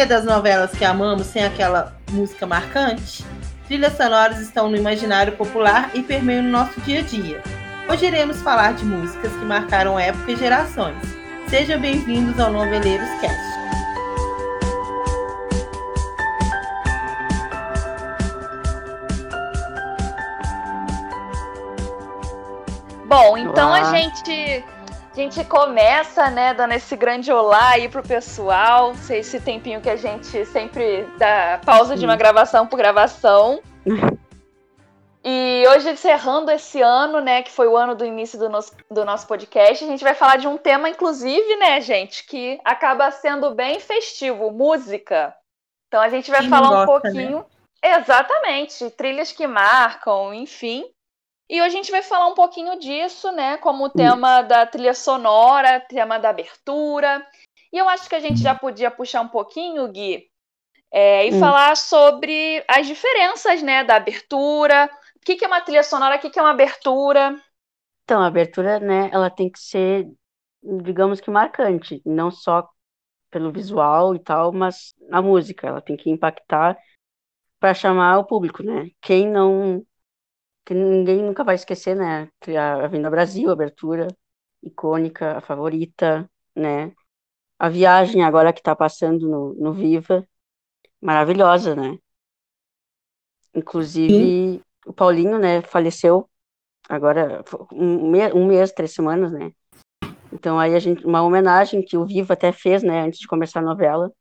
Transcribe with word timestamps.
seria 0.00 0.16
das 0.16 0.24
novelas 0.24 0.70
que 0.70 0.82
amamos 0.82 1.26
sem 1.26 1.44
aquela 1.44 1.94
música 2.10 2.46
marcante? 2.46 3.22
Trilhas 3.66 3.94
sonoras 3.98 4.40
estão 4.40 4.70
no 4.70 4.76
imaginário 4.76 5.36
popular 5.36 5.90
e 5.92 6.02
permeiam 6.02 6.42
no 6.42 6.48
nosso 6.48 6.80
dia 6.80 7.00
a 7.00 7.02
dia. 7.02 7.42
Hoje 7.86 8.06
iremos 8.06 8.40
falar 8.40 8.72
de 8.72 8.82
músicas 8.82 9.30
que 9.30 9.44
marcaram 9.44 9.98
época 9.98 10.32
e 10.32 10.36
gerações. 10.36 10.96
Sejam 11.48 11.78
bem-vindos 11.78 12.40
ao 12.40 12.50
Noveleiros 12.50 13.10
Cast. 13.20 13.60
Bom, 23.04 23.36
então 23.36 23.68
olá. 23.68 23.90
a 23.90 23.94
gente 23.94 24.64
a 25.12 25.14
gente 25.14 25.44
começa, 25.44 26.30
né, 26.30 26.54
dando 26.54 26.72
esse 26.72 26.94
grande 26.94 27.32
olá 27.32 27.70
aí 27.70 27.88
pro 27.88 28.02
pessoal. 28.02 28.92
Esse 29.10 29.40
tempinho 29.40 29.80
que 29.80 29.90
a 29.90 29.96
gente 29.96 30.44
sempre 30.46 31.04
dá 31.18 31.60
pausa 31.64 31.96
de 31.96 32.04
uma 32.04 32.16
gravação 32.16 32.66
por 32.66 32.76
gravação. 32.76 33.60
E 35.22 35.64
hoje, 35.68 35.90
encerrando 35.90 36.50
esse 36.50 36.80
ano, 36.80 37.20
né, 37.20 37.42
que 37.42 37.50
foi 37.50 37.68
o 37.68 37.76
ano 37.76 37.94
do 37.94 38.06
início 38.06 38.38
do 38.38 38.48
nosso, 38.48 38.72
do 38.90 39.04
nosso 39.04 39.26
podcast, 39.26 39.84
a 39.84 39.86
gente 39.86 40.02
vai 40.02 40.14
falar 40.14 40.36
de 40.36 40.48
um 40.48 40.56
tema, 40.56 40.88
inclusive, 40.88 41.56
né, 41.56 41.78
gente, 41.82 42.24
que 42.24 42.58
acaba 42.64 43.10
sendo 43.10 43.54
bem 43.54 43.78
festivo, 43.78 44.50
música. 44.50 45.36
Então 45.88 46.00
a 46.00 46.08
gente 46.08 46.30
vai 46.30 46.40
Quem 46.40 46.48
falar 46.48 46.68
gosta, 46.68 46.76
um 46.76 46.80
né? 46.80 46.86
pouquinho. 46.86 47.38
Né? 47.38 48.00
Exatamente, 48.00 48.90
trilhas 48.92 49.30
que 49.30 49.46
marcam, 49.46 50.32
enfim. 50.32 50.90
E 51.50 51.60
hoje 51.60 51.74
a 51.74 51.78
gente 51.78 51.90
vai 51.90 52.00
falar 52.00 52.28
um 52.28 52.34
pouquinho 52.34 52.78
disso, 52.78 53.32
né? 53.32 53.56
Como 53.56 53.86
o 53.86 53.90
tema 53.90 54.40
da 54.42 54.64
trilha 54.64 54.94
sonora, 54.94 55.80
tema 55.80 56.16
da 56.16 56.30
abertura. 56.30 57.26
E 57.72 57.76
eu 57.76 57.88
acho 57.88 58.08
que 58.08 58.14
a 58.14 58.20
gente 58.20 58.40
já 58.40 58.54
podia 58.54 58.88
puxar 58.88 59.20
um 59.20 59.28
pouquinho, 59.28 59.88
Gui, 59.88 60.30
é, 60.92 61.26
e 61.26 61.34
hum. 61.34 61.40
falar 61.40 61.76
sobre 61.76 62.64
as 62.68 62.86
diferenças, 62.86 63.62
né? 63.62 63.82
Da 63.82 63.96
abertura. 63.96 64.88
O 65.16 65.18
que, 65.24 65.34
que 65.34 65.44
é 65.44 65.48
uma 65.48 65.60
trilha 65.60 65.82
sonora, 65.82 66.14
o 66.14 66.18
que, 66.20 66.30
que 66.30 66.38
é 66.38 66.42
uma 66.42 66.52
abertura? 66.52 67.36
Então, 68.04 68.22
a 68.22 68.28
abertura, 68.28 68.78
né, 68.78 69.10
ela 69.12 69.28
tem 69.28 69.50
que 69.50 69.58
ser, 69.58 70.08
digamos 70.62 71.20
que 71.20 71.32
marcante, 71.32 72.00
não 72.06 72.30
só 72.30 72.68
pelo 73.28 73.50
visual 73.50 74.14
e 74.14 74.20
tal, 74.20 74.52
mas 74.52 74.94
a 75.10 75.20
música, 75.20 75.66
ela 75.66 75.80
tem 75.80 75.96
que 75.96 76.10
impactar 76.10 76.78
para 77.58 77.74
chamar 77.74 78.18
o 78.18 78.24
público, 78.24 78.62
né? 78.62 78.88
Quem 79.00 79.28
não 79.28 79.84
que 80.70 80.74
ninguém 80.74 81.20
nunca 81.20 81.42
vai 81.42 81.56
esquecer, 81.56 81.96
né? 81.96 82.30
A 82.56 82.86
Vinda 82.86 83.10
Brasil, 83.10 83.50
a 83.50 83.54
abertura 83.54 84.06
icônica, 84.62 85.38
a 85.38 85.40
favorita, 85.40 86.30
né? 86.54 86.92
A 87.58 87.68
viagem 87.68 88.22
agora 88.22 88.52
que 88.52 88.62
tá 88.62 88.76
passando 88.76 89.28
no, 89.28 89.54
no 89.54 89.72
Viva, 89.72 90.24
maravilhosa, 91.02 91.74
né? 91.74 91.98
Inclusive, 93.52 94.14
Sim. 94.14 94.62
o 94.86 94.92
Paulinho, 94.92 95.40
né, 95.40 95.60
faleceu 95.60 96.30
agora 96.88 97.42
um, 97.72 98.08
mês, 98.08 98.32
um 98.32 98.46
mês, 98.46 98.70
três 98.70 98.94
semanas, 98.94 99.32
né? 99.32 99.50
Então 100.32 100.56
aí 100.56 100.76
a 100.76 100.78
gente, 100.78 101.04
uma 101.04 101.20
homenagem 101.20 101.82
que 101.82 101.96
o 101.96 102.06
Viva 102.06 102.34
até 102.34 102.52
fez, 102.52 102.84
né, 102.84 103.00
antes 103.00 103.18
de 103.18 103.26
começar 103.26 103.58
a 103.58 103.64
novela, 103.64 104.12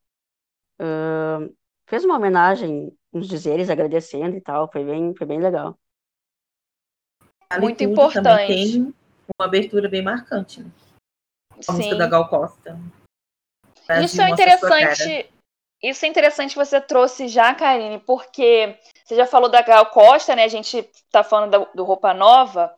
uh, 0.82 1.56
fez 1.86 2.04
uma 2.04 2.18
homenagem, 2.18 2.92
uns 3.14 3.28
dizeres 3.28 3.70
agradecendo 3.70 4.36
e 4.36 4.42
tal, 4.42 4.68
foi 4.72 4.84
bem, 4.84 5.14
foi 5.14 5.28
bem 5.28 5.40
legal. 5.40 5.78
Muito 7.58 7.84
importante. 7.84 8.48
Tem 8.48 8.94
uma 9.40 9.46
abertura 9.48 9.90
bem 9.90 10.04
marcante. 10.04 10.62
Né? 10.62 10.70
A 11.58 11.64
Sim. 11.64 11.72
música 11.74 11.96
da 11.96 12.08
Gal 12.08 12.30
Costa. 12.30 12.80
Isso 14.04 14.22
é 14.22 14.30
interessante. 14.30 15.30
Isso 15.82 16.06
é 16.06 16.08
interessante 16.10 16.52
que 16.52 16.58
você 16.58 16.82
trouxe 16.82 17.28
já, 17.30 17.56
Karine, 17.56 18.00
porque 18.00 18.78
você 19.04 19.16
já 19.16 19.26
falou 19.26 19.50
da 19.50 19.62
Gal 19.62 19.86
Costa, 19.88 20.36
né? 20.36 20.44
A 20.44 20.50
gente 20.50 20.84
tá 21.10 21.24
falando 21.24 21.60
do, 21.60 21.68
do 21.76 21.84
Roupa 21.86 22.14
Nova. 22.14 22.76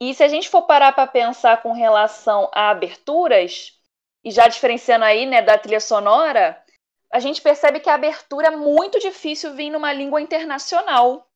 E 0.00 0.14
se 0.14 0.22
a 0.22 0.28
gente 0.28 0.48
for 0.50 0.62
parar 0.62 0.92
para 0.92 1.06
pensar 1.06 1.62
com 1.62 1.72
relação 1.72 2.50
a 2.52 2.68
aberturas, 2.68 3.80
e 4.22 4.30
já 4.30 4.46
diferenciando 4.48 5.04
aí, 5.04 5.24
né, 5.24 5.40
da 5.40 5.56
trilha 5.56 5.80
sonora, 5.80 6.62
a 7.10 7.18
gente 7.18 7.40
percebe 7.40 7.80
que 7.80 7.88
a 7.88 7.94
abertura 7.94 8.48
é 8.48 8.50
muito 8.50 8.98
difícil 8.98 9.54
vir 9.54 9.70
numa 9.70 9.92
língua 9.92 10.20
internacional, 10.20 11.26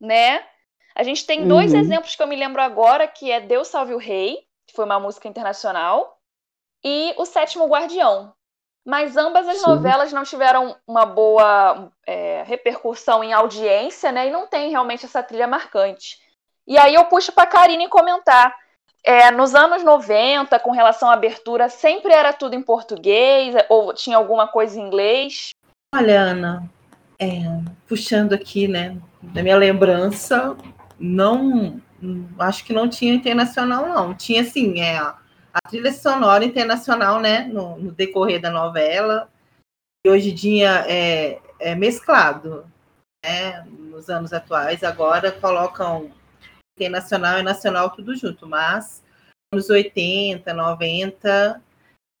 né? 0.00 0.44
A 0.94 1.02
gente 1.02 1.26
tem 1.26 1.46
dois 1.46 1.72
uhum. 1.72 1.80
exemplos 1.80 2.14
que 2.14 2.22
eu 2.22 2.26
me 2.26 2.36
lembro 2.36 2.60
agora, 2.60 3.08
que 3.08 3.30
é 3.30 3.40
Deus 3.40 3.68
Salve 3.68 3.94
o 3.94 3.98
Rei, 3.98 4.38
que 4.66 4.74
foi 4.74 4.84
uma 4.84 5.00
música 5.00 5.28
internacional, 5.28 6.18
e 6.84 7.14
O 7.16 7.24
Sétimo 7.24 7.66
Guardião. 7.66 8.32
Mas 8.84 9.16
ambas 9.16 9.46
as 9.48 9.58
Sim. 9.58 9.68
novelas 9.68 10.12
não 10.12 10.24
tiveram 10.24 10.76
uma 10.86 11.06
boa 11.06 11.90
é, 12.06 12.42
repercussão 12.44 13.22
em 13.22 13.32
audiência, 13.32 14.10
né? 14.10 14.26
E 14.26 14.30
não 14.30 14.46
tem 14.46 14.70
realmente 14.70 15.04
essa 15.04 15.22
trilha 15.22 15.46
marcante. 15.46 16.18
E 16.66 16.76
aí 16.76 16.94
eu 16.94 17.04
puxo 17.04 17.32
para 17.32 17.44
a 17.44 17.46
Karine 17.46 17.88
comentar. 17.88 18.54
É, 19.04 19.30
nos 19.32 19.54
anos 19.54 19.82
90, 19.82 20.58
com 20.60 20.70
relação 20.70 21.10
à 21.10 21.14
abertura, 21.14 21.68
sempre 21.68 22.12
era 22.12 22.32
tudo 22.32 22.54
em 22.54 22.62
português 22.62 23.54
ou 23.68 23.92
tinha 23.92 24.16
alguma 24.16 24.46
coisa 24.46 24.78
em 24.78 24.82
inglês? 24.84 25.50
Olha, 25.94 26.20
Ana, 26.20 26.70
é, 27.18 27.28
puxando 27.88 28.32
aqui, 28.32 28.68
né, 28.68 28.96
da 29.20 29.42
minha 29.42 29.56
lembrança, 29.56 30.56
não 31.02 31.82
acho 32.38 32.64
que 32.64 32.72
não 32.72 32.88
tinha 32.88 33.12
internacional, 33.12 33.88
não. 33.88 34.14
Tinha 34.14 34.44
sim, 34.44 34.80
é 34.80 34.98
a, 34.98 35.18
a 35.52 35.68
trilha 35.68 35.92
sonora 35.92 36.44
internacional, 36.44 37.20
né? 37.20 37.44
No, 37.44 37.76
no, 37.76 37.92
decorrer 37.92 38.40
da 38.40 38.50
novela. 38.50 39.28
E 40.06 40.10
hoje 40.10 40.30
em 40.30 40.34
dia 40.34 40.84
é, 40.88 41.40
é 41.58 41.74
mesclado, 41.74 42.64
né? 43.24 43.64
Nos 43.68 44.08
anos 44.08 44.32
atuais, 44.32 44.82
agora 44.82 45.32
colocam 45.32 46.10
internacional 46.76 47.38
e 47.38 47.42
nacional 47.42 47.90
tudo 47.90 48.16
junto, 48.16 48.46
mas 48.46 49.02
nos 49.52 49.68
80, 49.68 50.52
90 50.54 51.62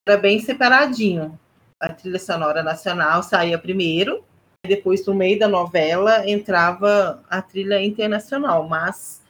era 0.06 0.18
bem 0.18 0.38
separadinho. 0.40 1.38
A 1.80 1.88
trilha 1.88 2.18
sonora 2.18 2.62
nacional 2.62 3.22
saía 3.22 3.58
primeiro, 3.58 4.24
depois, 4.64 5.04
no 5.06 5.14
meio 5.14 5.38
da 5.38 5.48
novela, 5.48 6.28
entrava 6.28 7.22
a 7.28 7.42
trilha 7.42 7.82
internacional, 7.82 8.68
mas 8.68 9.20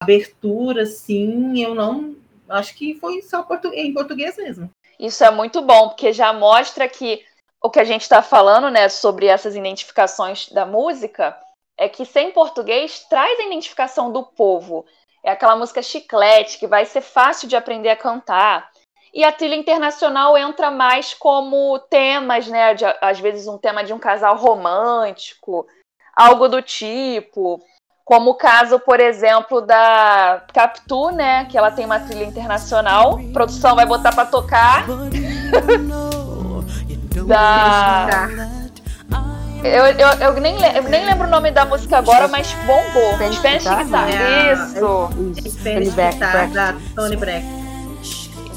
abertura, 0.00 0.86
sim, 0.86 1.62
eu 1.62 1.74
não. 1.74 2.16
Acho 2.48 2.74
que 2.74 2.94
foi 2.94 3.20
só 3.20 3.46
em 3.74 3.92
português 3.92 4.38
mesmo. 4.38 4.70
Isso 4.98 5.22
é 5.22 5.30
muito 5.30 5.60
bom, 5.60 5.88
porque 5.88 6.12
já 6.12 6.32
mostra 6.32 6.88
que 6.88 7.22
o 7.62 7.68
que 7.68 7.78
a 7.78 7.84
gente 7.84 8.02
está 8.02 8.22
falando, 8.22 8.70
né, 8.70 8.88
sobre 8.88 9.26
essas 9.26 9.54
identificações 9.54 10.48
da 10.48 10.64
música, 10.64 11.36
é 11.76 11.86
que 11.86 12.06
sem 12.06 12.32
português 12.32 13.04
traz 13.08 13.38
a 13.38 13.44
identificação 13.44 14.10
do 14.10 14.22
povo. 14.22 14.86
É 15.22 15.30
aquela 15.30 15.56
música 15.56 15.82
chiclete 15.82 16.58
que 16.58 16.66
vai 16.66 16.86
ser 16.86 17.02
fácil 17.02 17.46
de 17.46 17.54
aprender 17.54 17.90
a 17.90 17.96
cantar. 17.96 18.69
E 19.12 19.24
a 19.24 19.32
trilha 19.32 19.56
internacional 19.56 20.38
entra 20.38 20.70
mais 20.70 21.12
como 21.14 21.78
temas, 21.90 22.46
né? 22.46 22.74
De, 22.74 22.84
às 23.00 23.18
vezes 23.18 23.48
um 23.48 23.58
tema 23.58 23.82
de 23.82 23.92
um 23.92 23.98
casal 23.98 24.36
romântico, 24.36 25.66
algo 26.14 26.48
do 26.48 26.62
tipo. 26.62 27.60
Como 28.04 28.30
o 28.30 28.34
caso, 28.34 28.78
por 28.80 28.98
exemplo, 29.00 29.60
da 29.60 30.44
Capitu, 30.52 31.10
né? 31.10 31.44
Que 31.46 31.58
ela 31.58 31.70
tem 31.70 31.84
uma 31.84 32.00
trilha 32.00 32.24
internacional. 32.24 33.18
A 33.18 33.32
produção 33.32 33.74
vai 33.76 33.86
botar 33.86 34.12
para 34.12 34.26
tocar. 34.26 34.84
da. 37.26 38.28
Eu, 39.62 39.84
eu, 39.86 40.08
eu, 40.20 40.40
nem, 40.40 40.56
eu 40.74 40.82
nem 40.84 41.04
lembro 41.04 41.26
o 41.26 41.30
nome 41.30 41.50
da 41.50 41.66
música 41.66 41.98
agora, 41.98 42.26
mas 42.28 42.52
bombou. 42.66 43.12
Spanish 43.32 43.64
Guitar. 43.64 44.08
Isso. 44.52 45.50
Spanish 45.50 45.94
Guitar, 45.94 46.48
da 46.50 46.74
Tony 46.94 47.16
Breck 47.16 47.59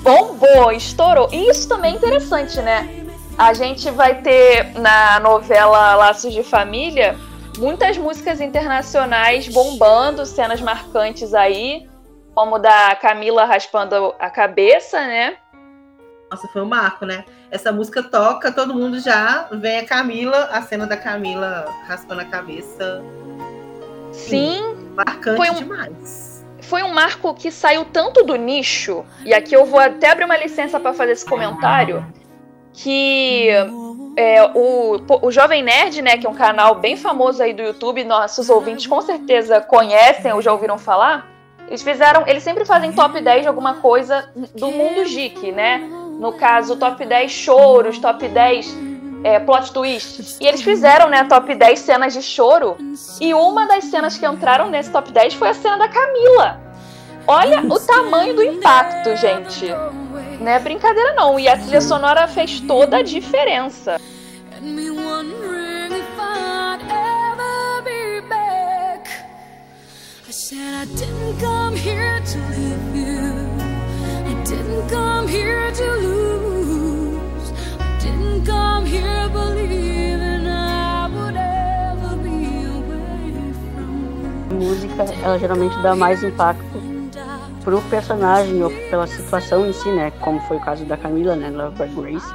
bombou, 0.04 0.72
estourou. 0.72 1.30
E 1.32 1.50
isso 1.50 1.68
também 1.68 1.94
é 1.94 1.98
interessante, 1.98 2.62
né? 2.62 3.06
A 3.38 3.54
gente 3.54 3.90
vai 3.90 4.22
ter 4.22 4.78
na 4.80 5.20
novela 5.20 5.96
Laços 5.96 6.34
de 6.34 6.44
Família 6.44 7.18
muitas 7.58 7.98
músicas 7.98 8.42
internacionais 8.42 9.48
bombando, 9.48 10.26
cenas 10.26 10.62
marcantes 10.62 11.34
aí, 11.34 11.90
como 12.36 12.60
da 12.60 12.96
Camila 12.96 13.46
raspando 13.46 14.14
a 14.20 14.30
cabeça, 14.30 15.00
né? 15.00 15.38
Nossa, 16.30 16.48
foi 16.48 16.62
um 16.62 16.68
marco, 16.68 17.06
né? 17.06 17.26
Essa 17.50 17.72
música 17.72 18.04
toca, 18.04 18.52
todo 18.52 18.74
mundo 18.74 19.00
já 19.00 19.48
vem 19.52 19.80
a 19.80 19.86
Camila, 19.86 20.50
a 20.52 20.62
cena 20.64 20.86
da 20.86 20.98
Camila 20.98 21.66
raspando 21.88 22.22
a 22.22 22.26
cabeça. 22.26 23.04
Sim. 24.12 24.62
Marcante 24.96 25.38
foi 25.38 25.50
um... 25.50 25.56
demais 25.56 26.33
foi 26.74 26.82
um 26.82 26.92
marco 26.92 27.36
que 27.36 27.52
saiu 27.52 27.86
tanto 27.86 28.24
do 28.24 28.36
nicho, 28.36 29.06
e 29.24 29.32
aqui 29.32 29.56
eu 29.56 29.64
vou 29.64 29.80
até 29.80 30.10
abrir 30.10 30.26
uma 30.26 30.36
licença 30.36 30.80
para 30.80 30.92
fazer 30.92 31.12
esse 31.12 31.24
comentário, 31.24 32.04
que 32.74 33.48
é, 34.18 34.44
o, 34.56 34.98
o 35.22 35.32
Jovem 35.32 35.62
Nerd, 35.62 36.02
né, 36.02 36.18
que 36.18 36.26
é 36.26 36.30
um 36.32 36.34
canal 36.34 36.74
bem 36.74 36.98
famoso 36.98 37.44
aí 37.44 37.54
do 37.54 37.62
YouTube, 37.62 38.04
nossos 38.04 38.50
ouvintes 38.50 38.88
com 38.88 39.00
certeza 39.02 39.62
conhecem 39.62 40.34
ou 40.34 40.42
já 40.42 40.52
ouviram 40.52 40.80
falar, 40.80 41.28
eles 41.68 41.84
fizeram, 41.84 42.24
eles 42.26 42.42
sempre 42.42 42.66
fazem 42.66 42.92
top 42.92 43.22
10 43.22 43.44
de 43.44 43.48
alguma 43.48 43.76
coisa 43.76 44.32
do 44.56 44.72
mundo 44.72 45.04
geek, 45.08 45.52
né? 45.52 45.78
No 45.78 46.34
caso, 46.34 46.76
top 46.76 47.06
10 47.06 47.32
choros, 47.32 48.00
top 48.00 48.28
10 48.28 48.76
é, 49.24 49.40
plot 49.40 49.72
twist. 49.72 50.38
E 50.42 50.48
eles 50.48 50.64
fizeram, 50.64 51.08
né, 51.08 51.24
top 51.26 51.54
10 51.54 51.80
cenas 51.80 52.14
de 52.14 52.24
choro. 52.24 52.78
E 53.22 53.32
uma 53.32 53.68
das 53.68 53.86
cenas 53.86 54.18
que 54.18 54.26
entraram 54.26 54.72
nesse 54.72 54.92
top 54.92 55.12
10 55.12 55.36
foi 55.36 55.50
a 55.50 55.54
cena 55.54 55.78
da 55.78 55.88
Camila. 55.88 56.63
Olha 57.28 57.62
o 57.62 57.80
tamanho 57.80 58.36
do 58.36 58.44
impacto, 58.44 59.16
gente. 59.16 59.68
Não 60.40 60.52
é 60.52 60.60
brincadeira, 60.60 61.14
não. 61.14 61.40
E 61.40 61.48
a 61.48 61.58
trilha 61.58 61.82
sonora 61.82 62.28
fez 62.28 62.60
toda 62.60 62.98
a 62.98 63.02
diferença. 63.02 64.00
said 70.34 70.74
I 70.74 70.86
didn't 70.86 71.40
come 71.40 71.76
here 71.76 72.20
to 72.20 72.38
leave 72.58 72.96
you. 72.96 73.24
I 74.32 74.34
didn't 74.44 74.90
come 74.90 75.28
here 75.28 75.72
to 75.72 75.88
lose. 76.06 77.52
I 77.80 78.00
didn't 78.00 78.44
come 78.44 78.86
here 78.86 79.30
believing 79.30 80.48
I 80.48 81.08
would 81.16 81.38
ever 81.38 82.16
be 82.18 82.66
away 82.66 83.54
from 83.74 84.48
A 84.50 84.54
música, 84.54 85.04
ela 85.24 85.38
geralmente 85.40 85.82
dá 85.82 85.96
mais 85.96 86.24
impacto 86.24 86.93
pro 87.64 87.82
personagem 87.90 88.62
ou 88.62 88.70
pela 88.90 89.08
situação 89.08 89.66
em 89.66 89.74
si, 89.74 89.90
né? 89.92 90.12
Como 90.22 90.40
foi 90.42 90.58
o 90.58 90.62
caso 90.62 90.86
da 90.86 90.98
Camila, 90.98 91.36
né? 91.36 91.50
Love 91.50 91.84
by 91.84 91.96
Grace. 91.96 92.28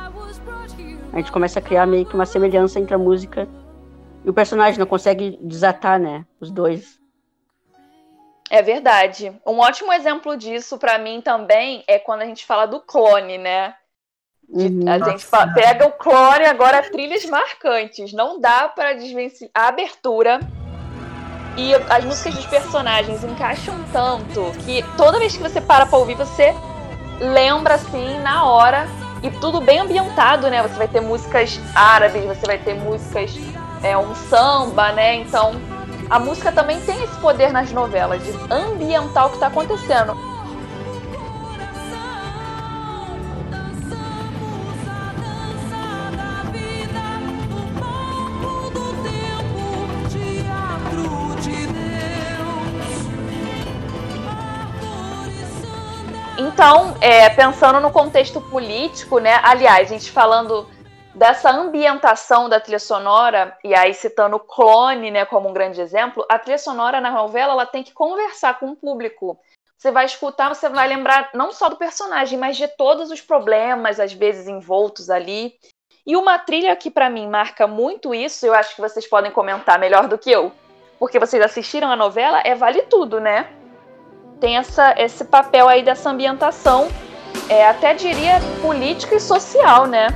A 1.12 1.16
gente 1.16 1.32
começa 1.32 1.58
a 1.58 1.62
criar 1.62 1.86
meio 1.86 2.06
que 2.06 2.14
uma 2.14 2.26
semelhança 2.26 2.78
entre 2.78 2.94
a 2.94 2.98
música 2.98 3.48
e 4.24 4.30
o 4.30 4.34
personagem, 4.34 4.78
não 4.78 4.86
consegue 4.86 5.38
desatar, 5.40 5.98
né? 5.98 6.26
Os 6.40 6.50
dois. 6.50 6.98
É 8.50 8.62
verdade. 8.62 9.32
Um 9.46 9.58
ótimo 9.58 9.92
exemplo 9.92 10.36
disso 10.36 10.78
para 10.78 10.98
mim 10.98 11.20
também 11.20 11.84
é 11.86 11.98
quando 11.98 12.22
a 12.22 12.26
gente 12.26 12.44
fala 12.44 12.66
do 12.66 12.80
clone, 12.80 13.38
né? 13.38 13.74
Uhum, 14.48 14.88
a 14.88 14.98
gente 14.98 15.26
pega 15.54 15.86
o 15.86 15.92
clone 15.92 16.46
agora 16.46 16.90
trilhas 16.90 17.24
marcantes. 17.26 18.12
Não 18.14 18.40
dá 18.40 18.66
para 18.68 18.94
desvencilhar 18.94 19.50
a 19.54 19.68
abertura 19.68 20.40
e 21.58 21.74
as 21.74 22.04
músicas 22.04 22.34
dos 22.34 22.46
personagens 22.46 23.24
encaixam 23.24 23.74
tanto 23.92 24.52
que 24.60 24.80
toda 24.96 25.18
vez 25.18 25.36
que 25.36 25.42
você 25.42 25.60
para 25.60 25.84
pra 25.84 25.98
ouvir, 25.98 26.14
você 26.14 26.54
lembra 27.20 27.74
assim 27.74 28.20
na 28.20 28.44
hora 28.44 28.88
e 29.24 29.28
tudo 29.28 29.60
bem 29.60 29.80
ambientado, 29.80 30.48
né? 30.48 30.62
Você 30.62 30.74
vai 30.74 30.86
ter 30.86 31.00
músicas 31.00 31.60
árabes, 31.74 32.24
você 32.24 32.46
vai 32.46 32.58
ter 32.58 32.74
músicas 32.74 33.36
é 33.82 33.98
um 33.98 34.14
samba, 34.14 34.92
né? 34.92 35.16
Então 35.16 35.60
a 36.08 36.20
música 36.20 36.52
também 36.52 36.80
tem 36.82 37.02
esse 37.02 37.16
poder 37.16 37.52
nas 37.52 37.72
novelas 37.72 38.22
de 38.22 38.32
ambientar 38.48 39.26
o 39.26 39.30
que 39.30 39.34
está 39.34 39.48
acontecendo. 39.48 40.16
Então, 56.58 56.96
é, 57.00 57.30
pensando 57.30 57.78
no 57.78 57.92
contexto 57.92 58.40
político, 58.40 59.20
né? 59.20 59.38
Aliás, 59.44 59.88
a 59.88 59.94
gente 59.94 60.10
falando 60.10 60.68
dessa 61.14 61.52
ambientação 61.52 62.48
da 62.48 62.58
trilha 62.58 62.80
sonora, 62.80 63.56
e 63.62 63.72
aí 63.76 63.94
citando 63.94 64.34
o 64.34 64.40
Clone, 64.40 65.08
né, 65.12 65.24
como 65.24 65.48
um 65.48 65.52
grande 65.52 65.80
exemplo, 65.80 66.26
a 66.28 66.36
trilha 66.36 66.58
sonora 66.58 67.00
na 67.00 67.12
novela 67.12 67.52
ela 67.52 67.64
tem 67.64 67.84
que 67.84 67.92
conversar 67.92 68.58
com 68.58 68.70
o 68.70 68.74
público. 68.74 69.38
Você 69.76 69.92
vai 69.92 70.04
escutar, 70.04 70.48
você 70.48 70.68
vai 70.68 70.88
lembrar 70.88 71.30
não 71.32 71.52
só 71.52 71.68
do 71.68 71.76
personagem, 71.76 72.36
mas 72.36 72.56
de 72.56 72.66
todos 72.66 73.12
os 73.12 73.20
problemas, 73.20 74.00
às 74.00 74.12
vezes 74.12 74.48
envoltos 74.48 75.10
ali. 75.10 75.54
E 76.04 76.16
uma 76.16 76.40
trilha 76.40 76.74
que 76.74 76.90
para 76.90 77.08
mim 77.08 77.28
marca 77.28 77.68
muito 77.68 78.12
isso, 78.12 78.44
eu 78.44 78.52
acho 78.52 78.74
que 78.74 78.80
vocês 78.80 79.08
podem 79.08 79.30
comentar 79.30 79.78
melhor 79.78 80.08
do 80.08 80.18
que 80.18 80.32
eu, 80.32 80.50
porque 80.98 81.20
vocês 81.20 81.40
assistiram 81.40 81.88
a 81.88 81.94
novela, 81.94 82.40
é 82.40 82.56
Vale 82.56 82.82
Tudo, 82.82 83.20
né? 83.20 83.48
Tem 84.40 84.56
essa, 84.56 84.94
esse 84.96 85.24
papel 85.24 85.68
aí 85.68 85.82
dessa 85.82 86.10
ambientação, 86.10 86.88
é, 87.48 87.66
até 87.66 87.92
diria 87.94 88.40
política 88.62 89.16
e 89.16 89.20
social, 89.20 89.86
né? 89.86 90.08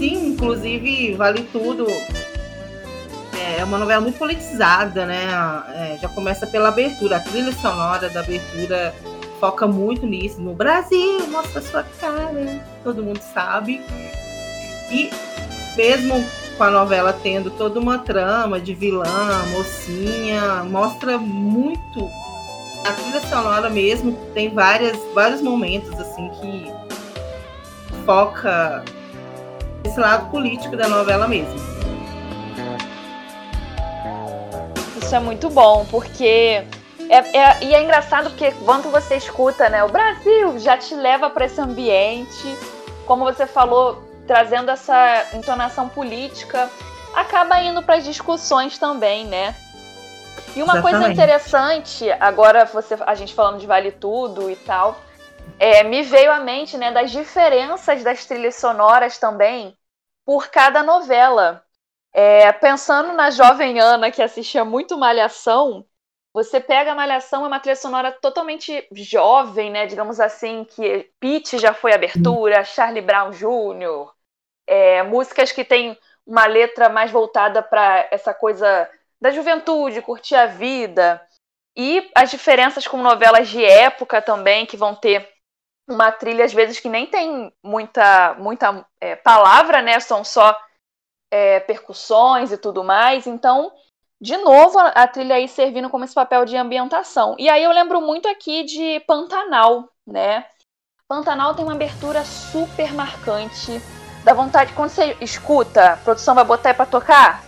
Inclusive, 0.00 1.14
Vale 1.14 1.42
Tudo 1.52 1.86
é, 3.62 3.64
uma 3.64 3.78
novela 3.78 4.00
muito 4.00 4.18
politizada, 4.18 5.06
né? 5.06 5.26
É, 5.74 5.98
já 6.00 6.08
começa 6.08 6.46
pela 6.46 6.68
abertura, 6.68 7.16
a 7.16 7.20
trilha 7.20 7.52
sonora 7.52 8.10
da 8.10 8.20
abertura 8.20 8.94
foca 9.40 9.66
muito 9.66 10.06
nisso. 10.06 10.40
No 10.40 10.54
Brasil, 10.54 11.26
mostra 11.28 11.62
sua 11.62 11.84
cara, 12.00 12.60
todo 12.82 13.02
mundo 13.02 13.20
sabe. 13.32 13.80
E 14.90 15.10
mesmo 15.76 16.24
com 16.58 16.64
a 16.64 16.70
novela 16.70 17.12
tendo 17.22 17.50
toda 17.50 17.80
uma 17.80 17.98
trama 17.98 18.60
de 18.60 18.74
vilã, 18.74 19.44
mocinha, 19.52 20.62
mostra 20.64 21.16
muito 21.16 22.10
a 22.84 22.92
trilha 22.92 23.20
sonora 23.20 23.70
mesmo 23.70 24.12
tem 24.34 24.52
várias, 24.52 24.98
vários 25.14 25.40
momentos 25.40 25.98
assim 26.00 26.28
que 26.30 26.72
foca 28.04 28.84
esse 29.84 30.00
lado 30.00 30.30
político 30.30 30.76
da 30.76 30.88
novela 30.88 31.28
mesmo. 31.28 31.71
Isso 35.12 35.18
é 35.18 35.20
muito 35.20 35.50
bom, 35.50 35.84
porque 35.90 36.64
é, 37.10 37.36
é, 37.36 37.64
e 37.64 37.74
é 37.74 37.82
engraçado 37.82 38.30
porque 38.30 38.50
quando 38.64 38.90
você 38.90 39.16
escuta, 39.16 39.68
né, 39.68 39.84
o 39.84 39.88
Brasil 39.90 40.58
já 40.58 40.78
te 40.78 40.94
leva 40.94 41.28
para 41.28 41.44
esse 41.44 41.60
ambiente, 41.60 42.56
como 43.04 43.22
você 43.22 43.46
falou, 43.46 44.02
trazendo 44.26 44.70
essa 44.70 45.26
entonação 45.34 45.86
política, 45.86 46.66
acaba 47.12 47.60
indo 47.60 47.82
para 47.82 47.96
as 47.96 48.04
discussões 48.04 48.78
também, 48.78 49.26
né? 49.26 49.54
E 50.56 50.62
uma 50.62 50.78
Exatamente. 50.78 50.82
coisa 50.82 51.12
interessante, 51.12 52.10
agora 52.12 52.64
você, 52.64 52.96
a 53.06 53.14
gente 53.14 53.34
falando 53.34 53.60
de 53.60 53.66
Vale 53.66 53.92
Tudo 53.92 54.50
e 54.50 54.56
tal, 54.56 54.98
é, 55.58 55.84
me 55.84 56.02
veio 56.02 56.32
à 56.32 56.38
mente 56.38 56.78
né, 56.78 56.90
das 56.90 57.10
diferenças 57.10 58.02
das 58.02 58.24
trilhas 58.24 58.54
sonoras 58.54 59.18
também 59.18 59.76
por 60.24 60.48
cada 60.48 60.82
novela. 60.82 61.62
É, 62.12 62.52
pensando 62.52 63.12
na 63.14 63.30
jovem 63.30 63.80
Ana 63.80 64.10
que 64.10 64.22
assistia 64.22 64.64
muito 64.64 64.98
Malhação, 64.98 65.86
você 66.32 66.60
pega 66.60 66.92
a 66.92 66.94
Malhação, 66.94 67.44
é 67.44 67.48
uma 67.48 67.60
trilha 67.60 67.76
sonora 67.76 68.10
totalmente 68.10 68.86
jovem, 68.92 69.70
né? 69.70 69.86
Digamos 69.86 70.18
assim, 70.18 70.64
que 70.64 71.10
Pete 71.20 71.58
já 71.58 71.74
foi 71.74 71.92
abertura, 71.92 72.64
Charlie 72.64 73.02
Brown 73.02 73.30
Jr., 73.30 74.10
é, 74.66 75.02
músicas 75.02 75.52
que 75.52 75.64
têm 75.64 75.98
uma 76.26 76.46
letra 76.46 76.88
mais 76.88 77.10
voltada 77.10 77.62
para 77.62 78.08
essa 78.10 78.32
coisa 78.32 78.88
da 79.20 79.30
juventude, 79.30 80.00
curtir 80.00 80.34
a 80.34 80.46
vida. 80.46 81.20
E 81.76 82.10
as 82.14 82.30
diferenças 82.30 82.86
com 82.86 83.02
novelas 83.02 83.48
de 83.48 83.64
época 83.64 84.22
também, 84.22 84.64
que 84.64 84.76
vão 84.76 84.94
ter 84.94 85.28
uma 85.88 86.10
trilha, 86.12 86.44
às 86.44 86.52
vezes, 86.54 86.80
que 86.80 86.88
nem 86.88 87.06
tem 87.06 87.52
muita, 87.62 88.34
muita 88.34 88.86
é, 89.00 89.16
palavra, 89.16 89.82
né? 89.82 90.00
São 90.00 90.24
só 90.24 90.56
é, 91.32 91.58
percussões 91.60 92.52
e 92.52 92.58
tudo 92.58 92.84
mais. 92.84 93.26
Então, 93.26 93.72
de 94.20 94.36
novo, 94.36 94.78
a 94.78 95.08
trilha 95.08 95.36
aí 95.36 95.48
servindo 95.48 95.88
como 95.88 96.04
esse 96.04 96.14
papel 96.14 96.44
de 96.44 96.54
ambientação. 96.56 97.34
E 97.38 97.48
aí 97.48 97.64
eu 97.64 97.72
lembro 97.72 98.02
muito 98.02 98.28
aqui 98.28 98.62
de 98.64 99.00
Pantanal, 99.06 99.88
né? 100.06 100.44
Pantanal 101.08 101.54
tem 101.54 101.64
uma 101.64 101.72
abertura 101.72 102.22
super 102.22 102.92
marcante. 102.92 103.82
Dá 104.22 104.34
vontade, 104.34 104.74
quando 104.74 104.90
você 104.90 105.16
escuta, 105.20 105.94
a 105.94 105.96
produção 105.96 106.34
vai 106.34 106.44
botar 106.44 106.74
pra 106.74 106.86
tocar, 106.86 107.42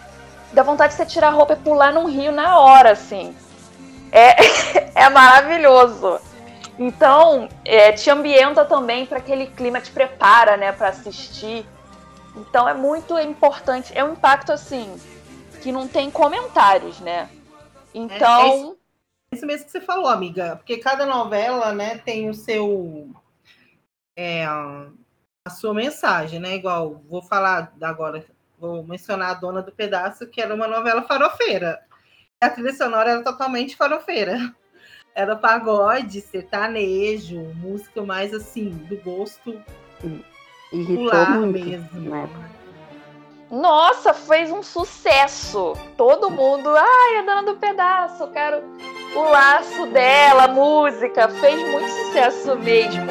dá 0.53 0.63
vontade 0.63 0.93
de 0.93 0.97
você 0.97 1.07
tirar 1.07 1.29
a 1.29 1.31
roupa 1.31 1.53
e 1.53 1.57
pular 1.57 1.93
num 1.93 2.07
rio 2.07 2.33
na 2.33 2.59
hora, 2.59 2.93
assim. 2.93 3.37
É, 4.11 4.35
é 5.07 5.09
maravilhoso. 5.11 6.19
Então, 6.79 7.49
é, 7.65 7.93
te 7.93 8.11
ambienta 8.11 8.65
também 8.65 9.07
para 9.07 9.19
aquele 9.19 9.47
clima, 9.47 9.81
te 9.81 9.93
prepara, 9.93 10.57
né, 10.57 10.73
para 10.73 10.89
assistir. 10.89 11.65
Então 12.37 12.69
é 12.69 12.75
muito 12.75 13.19
importante, 13.19 13.93
é 13.97 14.05
um 14.05 14.13
impacto 14.13 14.53
assim 14.53 14.95
que 15.63 15.71
não 15.71 15.89
tem 15.89 16.11
comentários, 16.11 17.01
né? 17.01 17.31
Então, 17.95 18.43
é, 18.43 18.49
é 18.49 18.57
isso, 18.57 18.79
é 19.33 19.37
isso 19.37 19.47
mesmo 19.47 19.67
que 19.67 19.73
você 19.73 19.81
falou, 19.81 20.09
amiga, 20.09 20.57
porque 20.57 20.79
cada 20.79 21.07
novela, 21.07 21.73
né, 21.73 21.99
tem 21.99 22.29
o 22.29 22.35
seu 22.35 23.09
é, 24.17 24.45
a 24.45 25.51
sua 25.51 25.73
mensagem, 25.73 26.41
né? 26.41 26.57
Igual 26.57 27.03
vou 27.09 27.23
falar 27.23 27.73
agora, 27.81 28.25
vou 28.59 28.83
mencionar 28.83 29.31
a 29.31 29.35
Dona 29.35 29.63
do 29.63 29.73
Pedaço, 29.73 30.27
que 30.27 30.41
era 30.41 30.55
uma 30.55 30.67
novela 30.67 31.03
farofeira. 31.03 31.81
A 32.41 32.51
trilha 32.51 32.75
sonora 32.75 33.11
era 33.11 33.23
totalmente 33.23 33.77
farofeira 33.77 34.55
era 35.15 35.37
pagode, 35.37 36.21
sertanejo, 36.21 37.41
música 37.55 38.03
mais 38.03 38.35
assim, 38.35 38.71
do 38.71 38.97
gosto 38.97 39.63
Irritou 40.75 41.27
muito 41.31 41.53
mesmo. 41.53 42.29
Nossa, 43.49 44.13
fez 44.13 44.51
um 44.51 44.61
sucesso. 44.61 45.75
Todo 45.97 46.29
mundo, 46.31 46.69
ai, 46.71 47.19
a 47.19 47.23
dona 47.23 47.43
do 47.45 47.55
pedaço, 47.55 48.27
quero 48.33 48.61
o 49.15 49.23
laço 49.31 49.87
dela, 49.87 50.49
música. 50.49 51.29
Fez 51.29 51.63
muito 51.71 51.89
sucesso 51.89 52.57
mesmo. 52.59 53.07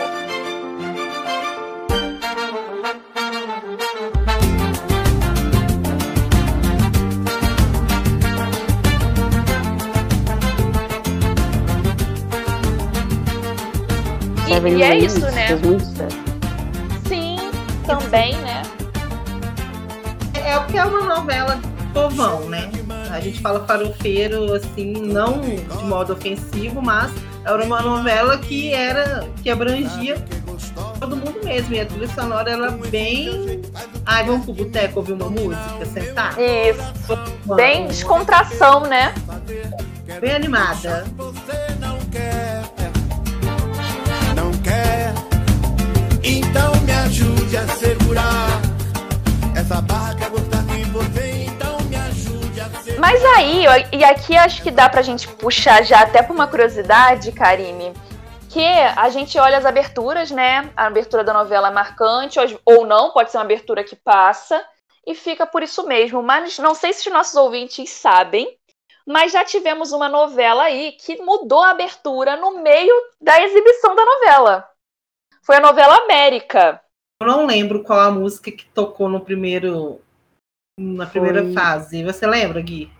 E, 14.49 14.69
e 14.69 14.83
é 14.83 14.97
isso, 14.97 15.21
né? 15.31 15.47
Sim, 15.47 16.22
também, 17.85 18.35
né? 18.37 18.61
É 20.35 20.57
porque 20.59 20.77
é 20.77 20.85
uma 20.85 21.01
novela 21.01 21.59
povão, 21.93 22.49
né? 22.49 22.69
A 23.11 23.19
gente 23.19 23.39
fala 23.39 23.65
farofeiro, 23.65 24.53
assim, 24.53 24.93
não 24.93 25.41
de 25.41 25.83
modo 25.85 26.13
ofensivo, 26.13 26.81
mas 26.81 27.11
era 27.45 27.63
uma 27.63 27.81
novela 27.81 28.37
que 28.37 28.73
era 28.73 29.27
que 29.41 29.49
abrangia 29.49 30.17
todo 30.99 31.15
mundo 31.15 31.39
mesmo. 31.43 31.75
E 31.75 31.81
a 31.81 31.85
trilha 31.85 32.07
sonora 32.07 32.51
era 32.51 32.71
bem. 32.71 33.61
Ai, 34.05 34.25
vamos 34.25 34.45
pro 34.45 34.53
boteco 34.53 34.99
ouvir 34.99 35.13
uma 35.13 35.29
música, 35.29 35.85
sentar? 35.85 36.35
Isso. 36.39 37.55
Bem 37.55 37.87
descontração, 37.87 38.81
né? 38.81 39.13
Bem 40.19 40.31
animada. 40.31 41.05
Essa 49.55 49.81
barra 49.81 50.15
que 50.15 50.23
de 50.23 50.89
você. 50.89 51.45
Então 51.45 51.77
me 51.81 51.95
ajude 51.95 52.59
a 52.59 52.69
segurar. 52.81 52.99
Mas 52.99 53.23
aí, 53.25 53.65
e 53.91 54.03
aqui 54.03 54.35
acho 54.35 54.63
que 54.63 54.71
dá 54.71 54.89
pra 54.89 55.03
gente 55.03 55.27
puxar 55.27 55.83
já 55.83 56.01
até 56.01 56.23
pra 56.23 56.33
uma 56.33 56.47
curiosidade, 56.47 57.31
Karime, 57.31 57.93
que 58.49 58.65
a 58.95 59.07
gente 59.09 59.37
olha 59.37 59.57
as 59.57 59.65
aberturas, 59.65 60.31
né? 60.31 60.71
A 60.75 60.87
abertura 60.87 61.23
da 61.23 61.31
novela 61.31 61.67
é 61.67 61.71
marcante, 61.71 62.39
ou 62.65 62.87
não, 62.87 63.11
pode 63.11 63.29
ser 63.29 63.37
uma 63.37 63.43
abertura 63.43 63.83
que 63.83 63.95
passa, 63.95 64.63
e 65.05 65.13
fica 65.13 65.45
por 65.45 65.61
isso 65.61 65.85
mesmo. 65.85 66.23
Mas 66.23 66.57
não 66.57 66.73
sei 66.73 66.91
se 66.91 67.07
os 67.07 67.13
nossos 67.13 67.35
ouvintes 67.35 67.87
sabem, 67.91 68.47
mas 69.05 69.31
já 69.31 69.45
tivemos 69.45 69.91
uma 69.91 70.09
novela 70.09 70.63
aí 70.63 70.93
que 70.93 71.21
mudou 71.21 71.61
a 71.61 71.69
abertura 71.69 72.35
no 72.35 72.63
meio 72.63 72.95
da 73.21 73.39
exibição 73.41 73.95
da 73.95 74.03
novela 74.03 74.67
foi 75.43 75.57
a 75.57 75.59
novela 75.59 75.97
América. 75.97 76.81
Eu 77.23 77.27
não 77.27 77.45
lembro 77.45 77.83
qual 77.83 78.01
a 78.01 78.11
música 78.11 78.51
que 78.51 78.65
tocou 78.65 79.07
no 79.07 79.21
primeiro 79.21 80.01
na 80.77 81.05
primeira 81.05 81.41
foi... 81.41 81.53
fase. 81.53 82.03
Você 82.03 82.27
lembra, 82.27 82.61
Gui? 82.61 82.91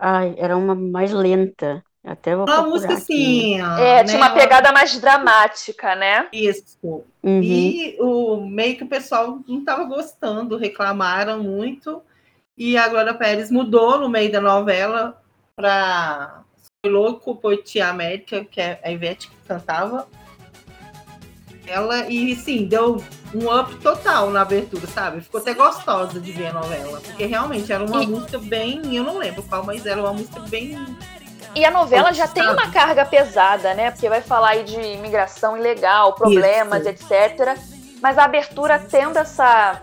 Ai, 0.00 0.34
era 0.38 0.56
uma 0.56 0.74
mais 0.74 1.12
lenta. 1.12 1.84
Até 2.02 2.34
vou 2.34 2.46
uma 2.46 2.62
música 2.62 2.94
assim. 2.94 3.60
É, 3.60 4.02
né? 4.02 4.04
tinha 4.04 4.16
uma 4.16 4.30
pegada 4.30 4.72
mais 4.72 4.98
dramática, 4.98 5.94
né? 5.94 6.26
Isso. 6.32 7.04
Uhum. 7.22 7.42
E 7.42 7.96
o 8.00 8.46
meio 8.46 8.78
que 8.78 8.84
o 8.84 8.88
pessoal 8.88 9.38
não 9.46 9.58
estava 9.58 9.84
gostando, 9.84 10.56
reclamaram 10.56 11.42
muito. 11.42 12.02
E 12.56 12.78
a 12.78 12.88
Glória 12.88 13.12
Pérez 13.12 13.50
mudou 13.50 13.98
no 13.98 14.08
meio 14.08 14.32
da 14.32 14.40
novela 14.40 15.22
para 15.54 16.44
Louco 16.86 17.36
Poetia 17.36 17.88
América, 17.88 18.44
que 18.44 18.60
é 18.60 18.80
a 18.82 18.90
Ivete 18.90 19.28
que 19.28 19.36
cantava 19.46 20.06
ela 21.66 22.08
e 22.08 22.34
sim, 22.36 22.66
deu 22.66 23.02
um 23.34 23.52
up 23.52 23.74
total 23.76 24.30
na 24.30 24.42
abertura, 24.42 24.86
sabe? 24.86 25.20
Ficou 25.20 25.40
até 25.40 25.54
gostosa 25.54 26.20
de 26.20 26.32
ver 26.32 26.48
a 26.48 26.52
novela, 26.52 27.00
porque 27.00 27.26
realmente 27.26 27.72
era 27.72 27.84
uma 27.84 28.02
e... 28.02 28.06
música 28.06 28.38
bem, 28.38 28.94
eu 28.94 29.02
não 29.02 29.18
lembro 29.18 29.42
qual, 29.42 29.64
mas 29.64 29.84
era 29.86 30.00
uma 30.00 30.12
música 30.12 30.40
bem 30.40 30.78
e 31.54 31.64
a 31.64 31.70
novela 31.70 32.12
já 32.12 32.26
tem 32.26 32.42
uma 32.42 32.68
carga 32.72 33.04
pesada, 33.04 33.74
né? 33.74 33.92
Porque 33.92 34.08
vai 34.08 34.20
falar 34.20 34.50
aí 34.50 34.64
de 34.64 34.74
imigração 34.76 35.56
ilegal, 35.56 36.12
problemas, 36.14 36.80
Isso. 36.80 36.88
etc. 36.88 37.56
Mas 38.02 38.18
a 38.18 38.24
abertura 38.24 38.78
tendo 38.78 39.18
essa 39.18 39.80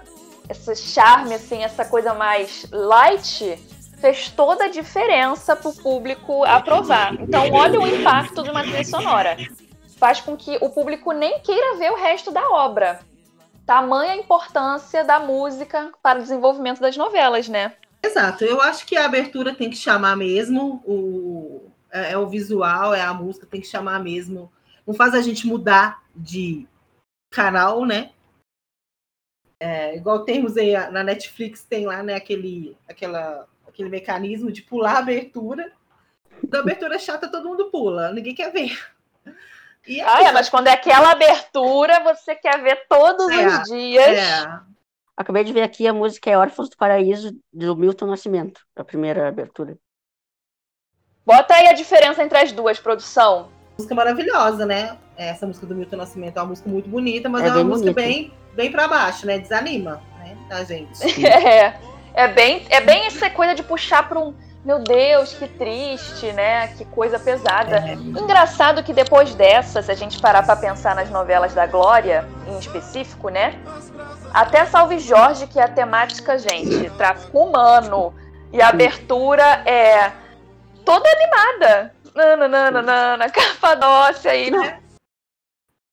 esse 0.50 0.76
charme 0.76 1.34
assim, 1.34 1.64
essa 1.64 1.86
coisa 1.86 2.14
mais 2.14 2.68
light, 2.72 3.58
fez 4.02 4.28
toda 4.30 4.66
a 4.66 4.68
diferença 4.68 5.56
para 5.56 5.70
o 5.70 5.74
público 5.74 6.44
aprovar. 6.44 7.14
Então, 7.14 7.50
olha 7.54 7.80
o 7.80 7.88
impacto 7.88 8.44
de 8.44 8.50
uma 8.50 8.62
trilha 8.62 8.84
sonora 8.84 9.38
faz 10.02 10.20
com 10.20 10.36
que 10.36 10.58
o 10.62 10.70
público 10.72 11.12
nem 11.12 11.40
queira 11.42 11.78
ver 11.78 11.92
o 11.92 11.96
resto 11.96 12.32
da 12.32 12.50
obra. 12.50 13.02
Tamanha 13.68 14.14
a 14.14 14.18
importância 14.18 15.04
da 15.04 15.20
música 15.20 15.92
para 16.02 16.18
o 16.18 16.24
desenvolvimento 16.24 16.82
das 16.82 16.98
novelas, 16.98 17.48
né? 17.48 17.76
Exato. 18.02 18.44
Eu 18.44 18.60
acho 18.60 18.88
que 18.88 18.98
a 18.98 19.06
abertura 19.06 19.54
tem 19.54 19.70
que 19.70 19.76
chamar 19.76 20.18
mesmo, 20.18 20.82
o, 20.88 21.70
é, 21.92 22.14
é 22.14 22.18
o 22.18 22.28
visual, 22.28 22.96
é 22.96 23.02
a 23.02 23.14
música, 23.14 23.46
tem 23.46 23.62
que 23.62 23.68
chamar 23.68 24.00
mesmo. 24.00 24.52
Não 24.88 24.96
faz 24.96 25.14
a 25.14 25.22
gente 25.22 25.46
mudar 25.46 26.02
de 26.16 26.68
canal, 27.32 27.86
né? 27.86 28.10
É, 29.60 29.96
igual 29.96 30.26
temos 30.26 30.58
aí 30.58 30.72
na 30.90 31.04
Netflix, 31.04 31.64
tem 31.64 31.86
lá 31.86 32.02
né, 32.02 32.16
aquele, 32.16 32.76
aquela, 32.90 33.48
aquele 33.68 33.90
mecanismo 33.90 34.52
de 34.52 34.64
pular 34.64 34.96
a 34.96 35.00
abertura. 35.00 35.72
Da 36.44 36.62
abertura 36.62 36.98
chata, 36.98 37.30
todo 37.30 37.48
mundo 37.48 37.70
pula, 37.70 38.12
ninguém 38.12 38.34
quer 38.34 38.52
ver. 38.52 38.76
E 39.88 40.00
ah, 40.02 40.24
é, 40.24 40.32
mas 40.32 40.50
quando 40.50 40.68
é 40.68 40.72
aquela 40.72 41.12
abertura, 41.12 42.02
você 42.02 42.36
quer 42.36 42.62
ver 42.62 42.86
todos 42.88 43.30
é, 43.32 43.48
os 43.48 43.64
dias. 43.64 44.08
É. 44.08 44.60
Acabei 45.18 45.44
de 45.44 45.54
ver 45.54 45.64
aqui 45.64 45.88
a 45.88 45.94
música 45.94 46.30
é 46.30 46.38
Órfãos 46.38 46.70
do 46.70 46.78
Paraíso, 46.78 47.32
do 47.52 47.76
Milton 47.76 48.08
Nascimento, 48.08 48.62
a 48.76 48.84
primeira 48.84 49.28
abertura. 49.28 49.78
Bota 51.26 51.56
aí 51.56 51.68
a 51.68 51.74
diferença 51.74 52.24
entre 52.24 52.38
as 52.38 52.52
duas, 52.52 52.80
produção. 52.80 53.50
Música 53.78 53.96
maravilhosa, 53.96 54.66
né? 54.66 54.98
Essa 55.18 55.46
música 55.46 55.66
do 55.66 55.76
Milton 55.76 55.98
Nascimento 55.98 56.38
é 56.38 56.42
uma 56.42 56.50
música 56.50 56.70
muito 56.70 56.90
bonita, 56.90 57.30
mas 57.30 57.44
é, 57.44 57.48
é 57.48 57.52
uma 57.52 57.64
música 57.64 57.94
bonita. 57.94 58.02
bem, 58.02 58.34
bem 58.56 58.72
para 58.72 58.88
baixo, 58.88 59.26
né? 59.26 59.40
Desanima, 59.40 60.02
né? 60.20 60.38
A 60.50 60.64
gente. 60.64 61.00
É, 62.14 62.26
é 62.26 62.28
bem, 62.28 62.66
é 62.70 62.82
bem 62.82 63.06
essa 63.06 63.30
coisa 63.30 63.56
de 63.56 63.64
puxar 63.64 64.08
para 64.10 64.20
um 64.20 64.36
meu 64.64 64.80
Deus, 64.80 65.34
que 65.34 65.48
triste, 65.48 66.32
né? 66.34 66.68
Que 66.76 66.86
coisa 66.86 67.18
pesada. 67.18 67.78
É. 67.78 67.94
Engraçado 67.94 68.84
que 68.84 68.94
depois 68.94 69.34
dessa, 69.34 69.82
se 69.82 69.92
a 69.92 69.96
gente 69.96 70.22
parar 70.22 70.44
para 70.44 70.56
pensar 70.56 70.96
nas 70.96 71.10
novelas 71.10 71.54
da 71.54 71.66
Glória, 71.66 72.28
em 72.48 72.58
específico, 72.60 73.30
né? 73.30 73.60
Até 74.34 74.66
Salve 74.66 75.00
Jorge, 75.00 75.48
que 75.48 75.60
é 75.60 75.64
a 75.64 75.68
temática, 75.68 76.38
gente, 76.38 76.90
tráfico 76.92 77.40
humano. 77.40 78.14
E 78.54 78.62
a 78.62 78.70
abertura 78.70 79.44
é 79.66 80.12
toda 80.86 81.10
animada. 81.10 81.96
Nananana, 82.14 83.30
Capadócia 83.30 84.32
aí, 84.32 84.52
né? 84.52 84.82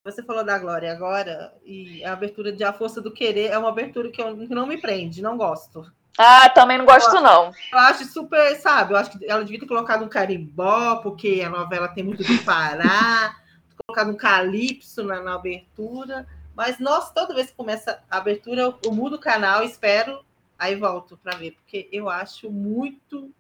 Você 0.05 0.23
falou 0.23 0.45
da 0.45 0.59
Glória 0.59 0.91
agora, 0.91 1.53
e 1.65 2.03
a 2.05 2.13
abertura 2.13 2.51
de 2.51 2.65
A 2.65 2.73
Força 2.73 3.01
do 3.01 3.13
Querer 3.13 3.51
é 3.51 3.59
uma 3.59 3.69
abertura 3.69 4.11
que, 4.11 4.23
eu, 4.23 4.37
que 4.37 4.55
não 4.55 4.67
me 4.67 4.81
prende, 4.81 5.21
não 5.21 5.37
gosto. 5.37 5.85
Ah, 6.19 6.49
também 6.49 6.77
não 6.77 6.85
gosto, 6.85 7.15
eu, 7.15 7.23
não. 7.23 7.53
Eu 7.73 7.79
acho 7.79 8.05
super, 8.07 8.57
sabe? 8.57 8.93
Eu 8.93 8.97
acho 8.97 9.17
que 9.17 9.25
ela 9.25 9.45
devia 9.45 9.61
ter 9.61 9.67
colocado 9.67 10.05
um 10.05 10.09
carimbó, 10.09 10.97
porque 10.97 11.41
a 11.47 11.49
novela 11.49 11.87
tem 11.87 12.03
muito 12.03 12.25
do 12.25 12.43
Pará, 12.43 13.37
colocado 13.87 14.11
um 14.11 14.17
calypso 14.17 15.05
na, 15.05 15.23
na, 15.23 15.37
abertura. 15.37 16.27
Mas, 16.57 16.81
nossa, 16.81 17.15
toda 17.15 17.35
vez 17.35 17.51
que 17.51 17.57
começa 17.57 18.03
a 18.11 18.17
abertura, 18.17 18.63
eu, 18.63 18.79
eu 18.85 18.93
mudo 18.93 19.15
o 19.15 19.21
canal, 19.21 19.63
espero, 19.63 20.25
aí 20.59 20.75
volto 20.75 21.17
para 21.17 21.37
ver, 21.37 21.53
porque 21.53 21.89
eu 21.93 22.11
acho 22.11 22.51
muito. 22.51 23.33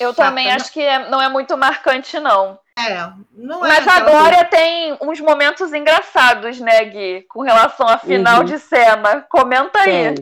Eu 0.00 0.12
chata, 0.12 0.24
também 0.24 0.50
acho 0.50 0.72
que 0.72 0.80
é, 0.80 1.08
não 1.08 1.22
é 1.22 1.28
muito 1.28 1.56
marcante, 1.56 2.18
não. 2.18 2.58
É, 2.76 3.08
não 3.32 3.64
é. 3.64 3.68
Mas 3.68 3.86
agora 3.86 4.44
tem 4.44 4.98
uns 5.00 5.20
momentos 5.20 5.72
engraçados, 5.72 6.58
né, 6.58 6.84
Gui? 6.86 7.22
Com 7.28 7.42
relação 7.42 7.86
à 7.86 7.98
final 7.98 8.40
uhum. 8.40 8.44
de 8.44 8.58
cena. 8.58 9.22
Comenta 9.22 9.78
aí. 9.78 10.14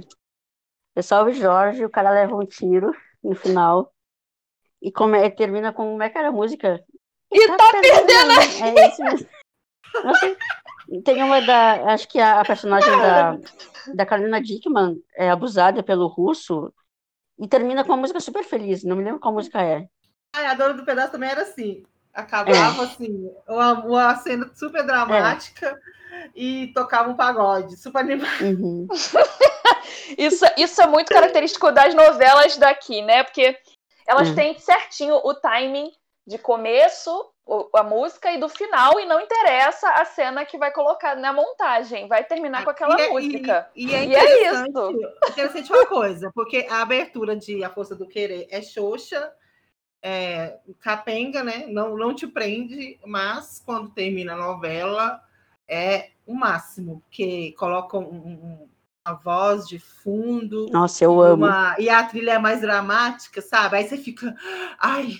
Eu 0.94 1.02
salve 1.02 1.32
Jorge, 1.32 1.84
o 1.84 1.90
cara 1.90 2.10
leva 2.10 2.36
um 2.36 2.46
tiro 2.46 2.94
no 3.22 3.34
final. 3.34 3.92
E 4.80 4.92
come, 4.92 5.30
termina 5.30 5.72
com 5.72 5.90
como 5.90 6.02
é 6.02 6.10
que 6.10 6.18
era 6.18 6.28
a 6.28 6.32
música? 6.32 6.84
E, 7.32 7.42
e 7.42 7.46
tá, 7.48 7.56
tá, 7.56 7.70
perdendo! 7.70 8.06
perdendo. 8.06 8.78
É 8.78 8.88
isso 8.88 9.02
mesmo. 9.02 9.28
tem 11.04 11.22
uma 11.22 11.40
da. 11.40 11.92
Acho 11.92 12.06
que 12.08 12.20
a, 12.20 12.40
a 12.40 12.44
personagem 12.44 12.90
da, 12.90 13.38
da 13.94 14.06
Carolina 14.06 14.40
Dickman 14.40 15.02
é 15.16 15.30
abusada 15.30 15.82
pelo 15.82 16.06
russo 16.06 16.72
e 17.38 17.48
termina 17.48 17.84
com 17.84 17.92
uma 17.92 17.98
música 17.98 18.20
super 18.20 18.44
feliz. 18.44 18.84
Não 18.84 18.96
me 18.96 19.04
lembro 19.04 19.20
qual 19.20 19.34
música 19.34 19.62
é. 19.62 19.88
Ah, 20.34 20.50
a 20.50 20.54
dona 20.54 20.74
do 20.74 20.84
pedaço 20.84 21.12
também 21.12 21.30
era 21.30 21.42
assim. 21.42 21.84
Acabava 22.14 22.82
é. 22.82 22.84
assim, 22.84 23.30
uma, 23.48 23.72
uma 23.84 24.16
cena 24.16 24.50
super 24.54 24.84
dramática. 24.84 25.66
É 25.90 25.94
e 26.34 26.68
tocava 26.68 27.10
um 27.10 27.16
pagode, 27.16 27.76
super 27.76 28.00
animado. 28.00 28.42
Uhum. 28.42 28.86
isso, 30.16 30.44
isso 30.56 30.80
é 30.80 30.86
muito 30.86 31.12
característico 31.12 31.70
das 31.72 31.94
novelas 31.94 32.56
daqui, 32.56 33.02
né? 33.02 33.24
Porque 33.24 33.56
elas 34.06 34.28
uhum. 34.28 34.34
têm 34.34 34.58
certinho 34.58 35.16
o 35.16 35.34
timing 35.34 35.90
de 36.26 36.38
começo 36.38 37.10
a 37.74 37.82
música 37.82 38.32
e 38.32 38.40
do 38.40 38.48
final 38.48 38.98
e 38.98 39.04
não 39.04 39.20
interessa 39.20 39.86
a 39.90 40.04
cena 40.06 40.46
que 40.46 40.56
vai 40.56 40.72
colocar 40.72 41.14
na 41.14 41.30
montagem, 41.30 42.08
vai 42.08 42.24
terminar 42.24 42.64
com 42.64 42.70
aquela 42.70 42.98
e, 42.98 43.10
música. 43.10 43.70
E, 43.76 43.86
e, 43.86 43.94
é, 43.94 44.04
e 44.06 44.14
é 44.14 44.50
isso. 44.50 44.64
Interessante 45.28 45.70
uma 45.70 45.84
coisa, 45.84 46.30
porque 46.34 46.66
a 46.70 46.80
abertura 46.80 47.36
de 47.36 47.62
A 47.62 47.68
Força 47.68 47.94
do 47.94 48.08
Querer 48.08 48.46
é 48.50 48.62
xoxa, 48.62 49.30
é, 50.06 50.58
capenga, 50.80 51.42
né? 51.42 51.64
Não, 51.66 51.96
não 51.96 52.14
te 52.14 52.26
prende, 52.26 52.98
mas 53.06 53.62
quando 53.64 53.88
termina 53.88 54.34
a 54.34 54.36
novela 54.36 55.18
é 55.66 56.10
o 56.26 56.34
máximo, 56.34 57.00
porque 57.00 57.54
colocam 57.58 58.02
um, 58.02 58.16
um, 58.16 58.68
uma 59.06 59.14
voz 59.16 59.66
de 59.66 59.78
fundo. 59.78 60.66
Nossa, 60.70 61.04
eu 61.04 61.18
amo. 61.22 61.46
Uma, 61.46 61.74
e 61.78 61.88
a 61.88 62.04
trilha 62.04 62.32
é 62.32 62.38
mais 62.38 62.60
dramática, 62.60 63.40
sabe? 63.40 63.78
Aí 63.78 63.88
você 63.88 63.96
fica, 63.96 64.36
ai, 64.78 65.16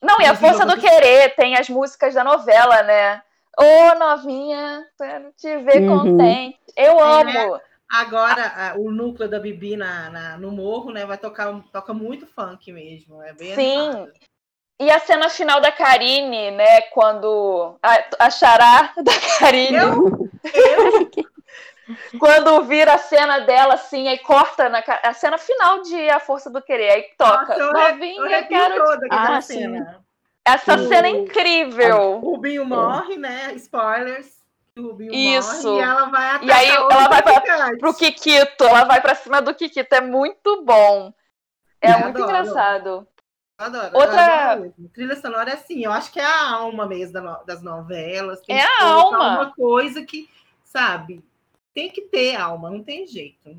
não, 0.00 0.20
e 0.20 0.26
a 0.26 0.34
força 0.34 0.64
do 0.66 0.80
querer 0.80 1.34
tem 1.36 1.56
as 1.56 1.68
músicas 1.68 2.14
da 2.14 2.24
novela, 2.24 2.82
né? 2.82 3.22
Ô, 3.58 3.62
oh, 3.62 3.98
novinha, 3.98 4.84
quero 4.96 5.32
te 5.36 5.56
ver 5.58 5.82
uhum. 5.82 5.98
contente. 5.98 6.58
Eu 6.76 6.98
é, 6.98 7.20
amo. 7.20 7.60
Agora, 7.92 8.74
o 8.78 8.90
núcleo 8.90 9.28
da 9.28 9.38
Bibi 9.38 9.76
na, 9.76 10.08
na, 10.08 10.38
no 10.38 10.50
morro, 10.50 10.90
né? 10.90 11.04
Vai 11.04 11.18
tocar 11.18 11.52
toca 11.70 11.92
muito 11.92 12.26
funk 12.26 12.72
mesmo. 12.72 13.22
É 13.22 13.34
bem 13.34 13.54
Sim. 13.54 13.78
Animado. 13.78 14.12
E 14.80 14.90
a 14.90 14.98
cena 14.98 15.28
final 15.28 15.60
da 15.60 15.70
Karine, 15.70 16.50
né? 16.52 16.80
Quando. 16.92 17.76
A, 17.82 18.26
a 18.26 18.30
chará 18.30 18.94
da 18.96 19.12
Karine. 19.38 19.76
Eu? 19.76 20.30
Eu? 20.42 21.10
Quando 22.18 22.62
vira 22.62 22.94
a 22.94 22.98
cena 22.98 23.40
dela, 23.40 23.74
assim, 23.74 24.08
aí 24.08 24.18
corta 24.18 24.68
na 24.70 24.82
a 25.02 25.12
cena 25.12 25.36
final 25.36 25.82
de 25.82 26.08
A 26.08 26.18
Força 26.18 26.48
do 26.48 26.62
Querer, 26.62 26.90
aí 26.92 27.02
toca. 27.18 27.58
Nossa, 27.58 27.90
Novinha, 27.90 28.40
eu 28.40 28.48
quero. 28.48 28.84
Toda 28.84 29.06
ah, 29.10 29.40
cena. 29.42 30.02
Essa 30.44 30.76
o... 30.76 30.88
cena 30.88 31.08
é 31.08 31.10
incrível. 31.10 32.12
O 32.12 32.18
Rubinho 32.20 32.64
morre, 32.64 33.18
né? 33.18 33.52
Spoilers. 33.54 34.41
O 34.78 34.82
Rubinho 34.82 35.12
Isso. 35.12 35.68
morre 35.68 35.80
e 35.80 35.82
ela 35.82 36.04
vai 36.06 36.44
E 36.44 36.50
aí 36.50 36.68
ela 36.70 37.08
vai 37.08 37.22
pra, 37.22 37.76
pro 37.78 37.94
Kikito, 37.94 38.64
ela 38.64 38.84
vai 38.84 39.02
pra 39.02 39.14
cima 39.14 39.42
do 39.42 39.54
Kikito. 39.54 39.94
É 39.94 40.00
muito 40.00 40.62
bom. 40.64 41.12
É 41.80 41.92
eu 41.92 41.98
muito 42.00 42.22
adoro. 42.22 42.38
engraçado. 42.38 43.08
Adoro. 43.58 43.96
Outra 43.96 44.52
adoro 44.52 44.74
trilha 44.94 45.14
sonora 45.16 45.50
é 45.50 45.54
assim, 45.54 45.84
eu 45.84 45.92
acho 45.92 46.10
que 46.10 46.18
é 46.18 46.24
a 46.24 46.50
alma 46.50 46.86
mesmo 46.86 47.20
das 47.44 47.62
novelas. 47.62 48.40
É 48.48 48.62
a 48.62 48.84
alma. 48.84 49.42
Uma 49.42 49.52
coisa 49.52 50.04
que, 50.04 50.28
sabe, 50.64 51.22
tem 51.74 51.90
que 51.90 52.02
ter 52.02 52.36
alma, 52.36 52.70
não 52.70 52.82
tem 52.82 53.06
jeito. 53.06 53.56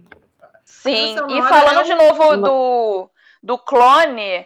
Sim, 0.66 1.16
e 1.30 1.42
falando 1.44 1.82
é 1.82 1.84
de 1.84 1.94
novo 1.94 2.38
do, 2.38 3.10
do 3.42 3.58
clone, 3.60 4.46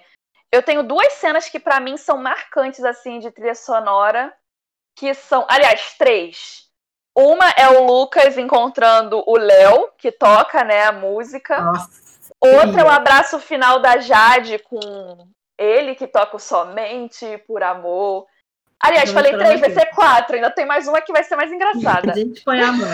eu 0.51 0.61
tenho 0.61 0.83
duas 0.83 1.13
cenas 1.13 1.47
que 1.47 1.59
para 1.59 1.79
mim 1.79 1.95
são 1.95 2.17
marcantes 2.17 2.83
assim 2.83 3.19
de 3.19 3.31
trilha 3.31 3.55
sonora, 3.55 4.33
que 4.97 5.13
são, 5.13 5.45
aliás, 5.47 5.93
três. 5.97 6.65
Uma 7.15 7.49
é 7.51 7.69
o 7.69 7.85
Lucas 7.85 8.37
encontrando 8.37 9.23
o 9.25 9.37
Léo, 9.37 9.89
que 9.97 10.11
toca, 10.11 10.63
né, 10.63 10.85
a 10.85 10.91
música. 10.91 11.61
Nossa. 11.61 11.89
Outra 12.41 12.81
é 12.81 12.83
o 12.83 12.89
abraço 12.89 13.39
final 13.39 13.79
da 13.79 13.97
Jade 13.97 14.59
com 14.59 14.79
ele 15.57 15.95
que 15.95 16.05
toca 16.05 16.37
Somente 16.37 17.37
por 17.47 17.63
Amor. 17.63 18.27
Aliás, 18.79 19.11
falei 19.11 19.35
três, 19.35 19.59
vai 19.59 19.71
ser 19.71 19.87
quatro. 19.87 20.35
Ainda 20.35 20.51
tem 20.51 20.65
mais 20.65 20.87
uma 20.87 21.01
que 21.01 21.11
vai 21.11 21.23
ser 21.23 21.35
mais 21.35 21.51
engraçada. 21.51 22.11
A 22.13 22.15
gente 22.15 22.43
põe 22.43 22.61
a 22.61 22.71
mão. 22.71 22.87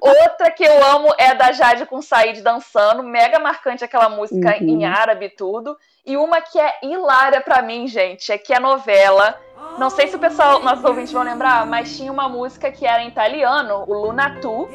Outra 0.00 0.50
que 0.50 0.64
eu 0.64 0.84
amo 0.86 1.14
é 1.18 1.34
da 1.34 1.52
Jade 1.52 1.84
com 1.84 2.00
Said 2.00 2.40
dançando. 2.40 3.02
Mega 3.02 3.38
marcante 3.38 3.84
aquela 3.84 4.08
música 4.08 4.56
uhum. 4.60 4.68
em 4.68 4.84
árabe 4.86 5.26
e 5.26 5.30
tudo. 5.30 5.76
E 6.06 6.16
uma 6.16 6.40
que 6.40 6.58
é 6.58 6.78
hilária 6.82 7.40
para 7.40 7.60
mim, 7.62 7.86
gente, 7.86 8.32
é 8.32 8.38
que 8.38 8.54
a 8.54 8.60
novela. 8.60 9.38
Não 9.78 9.90
sei 9.90 10.08
se 10.08 10.16
o 10.16 10.18
pessoal, 10.18 10.62
nossos 10.62 10.84
ouvintes 10.84 11.12
vão 11.12 11.22
lembrar, 11.22 11.66
mas 11.66 11.96
tinha 11.96 12.12
uma 12.12 12.28
música 12.28 12.70
que 12.70 12.86
era 12.86 13.02
em 13.02 13.08
italiano, 13.08 13.84
o 13.86 14.06
Luna 14.06 14.38
Tu, 14.40 14.68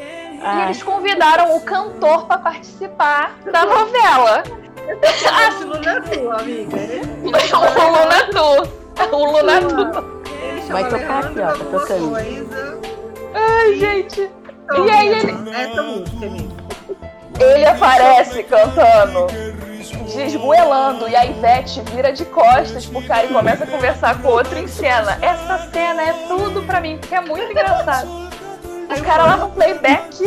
ah. 0.44 0.56
e 0.56 0.64
eles 0.64 0.82
convidaram 0.82 1.56
o 1.56 1.62
cantor 1.62 2.26
para 2.26 2.40
participar 2.40 3.38
da 3.52 3.66
novela. 3.66 4.44
Ah, 5.32 5.64
Luna 5.64 6.02
Tu, 6.02 6.32
amiga. 6.32 6.78
o 7.56 7.92
Luna 7.92 8.28
Tu. 8.32 8.89
o 9.12 9.32
Lunatu. 9.32 10.20
Vai 10.70 10.88
tocar 10.88 11.26
aqui, 11.26 11.40
ó, 11.40 11.48
tá 11.48 11.66
tocando. 11.72 12.16
Ai, 13.34 13.76
gente. 13.76 14.30
Então, 14.64 14.86
e 14.86 14.92
aí 14.92 15.08
ele. 15.08 15.50
Essa 15.52 15.82
música, 15.82 16.26
Ele 17.40 17.66
aparece 17.66 18.44
cantando, 18.44 19.28
desgoelando, 20.14 21.08
e 21.08 21.16
a 21.16 21.26
Ivete 21.26 21.82
vira 21.82 22.12
de 22.12 22.26
costas 22.26 22.86
pro 22.86 23.02
cara 23.04 23.26
e 23.26 23.30
começa 23.30 23.64
a 23.64 23.68
conversar 23.68 24.22
com 24.22 24.28
o 24.28 24.32
outro 24.32 24.58
em 24.60 24.68
cena. 24.68 25.18
Essa 25.22 25.70
cena 25.72 26.04
é 26.04 26.14
tudo 26.28 26.62
pra 26.64 26.80
mim, 26.80 26.98
porque 26.98 27.16
é 27.16 27.22
muito 27.22 27.52
engraçado. 27.52 28.30
Os 28.94 29.02
caras 29.02 29.26
lá 29.26 29.38
no 29.38 29.50
playback, 29.50 30.24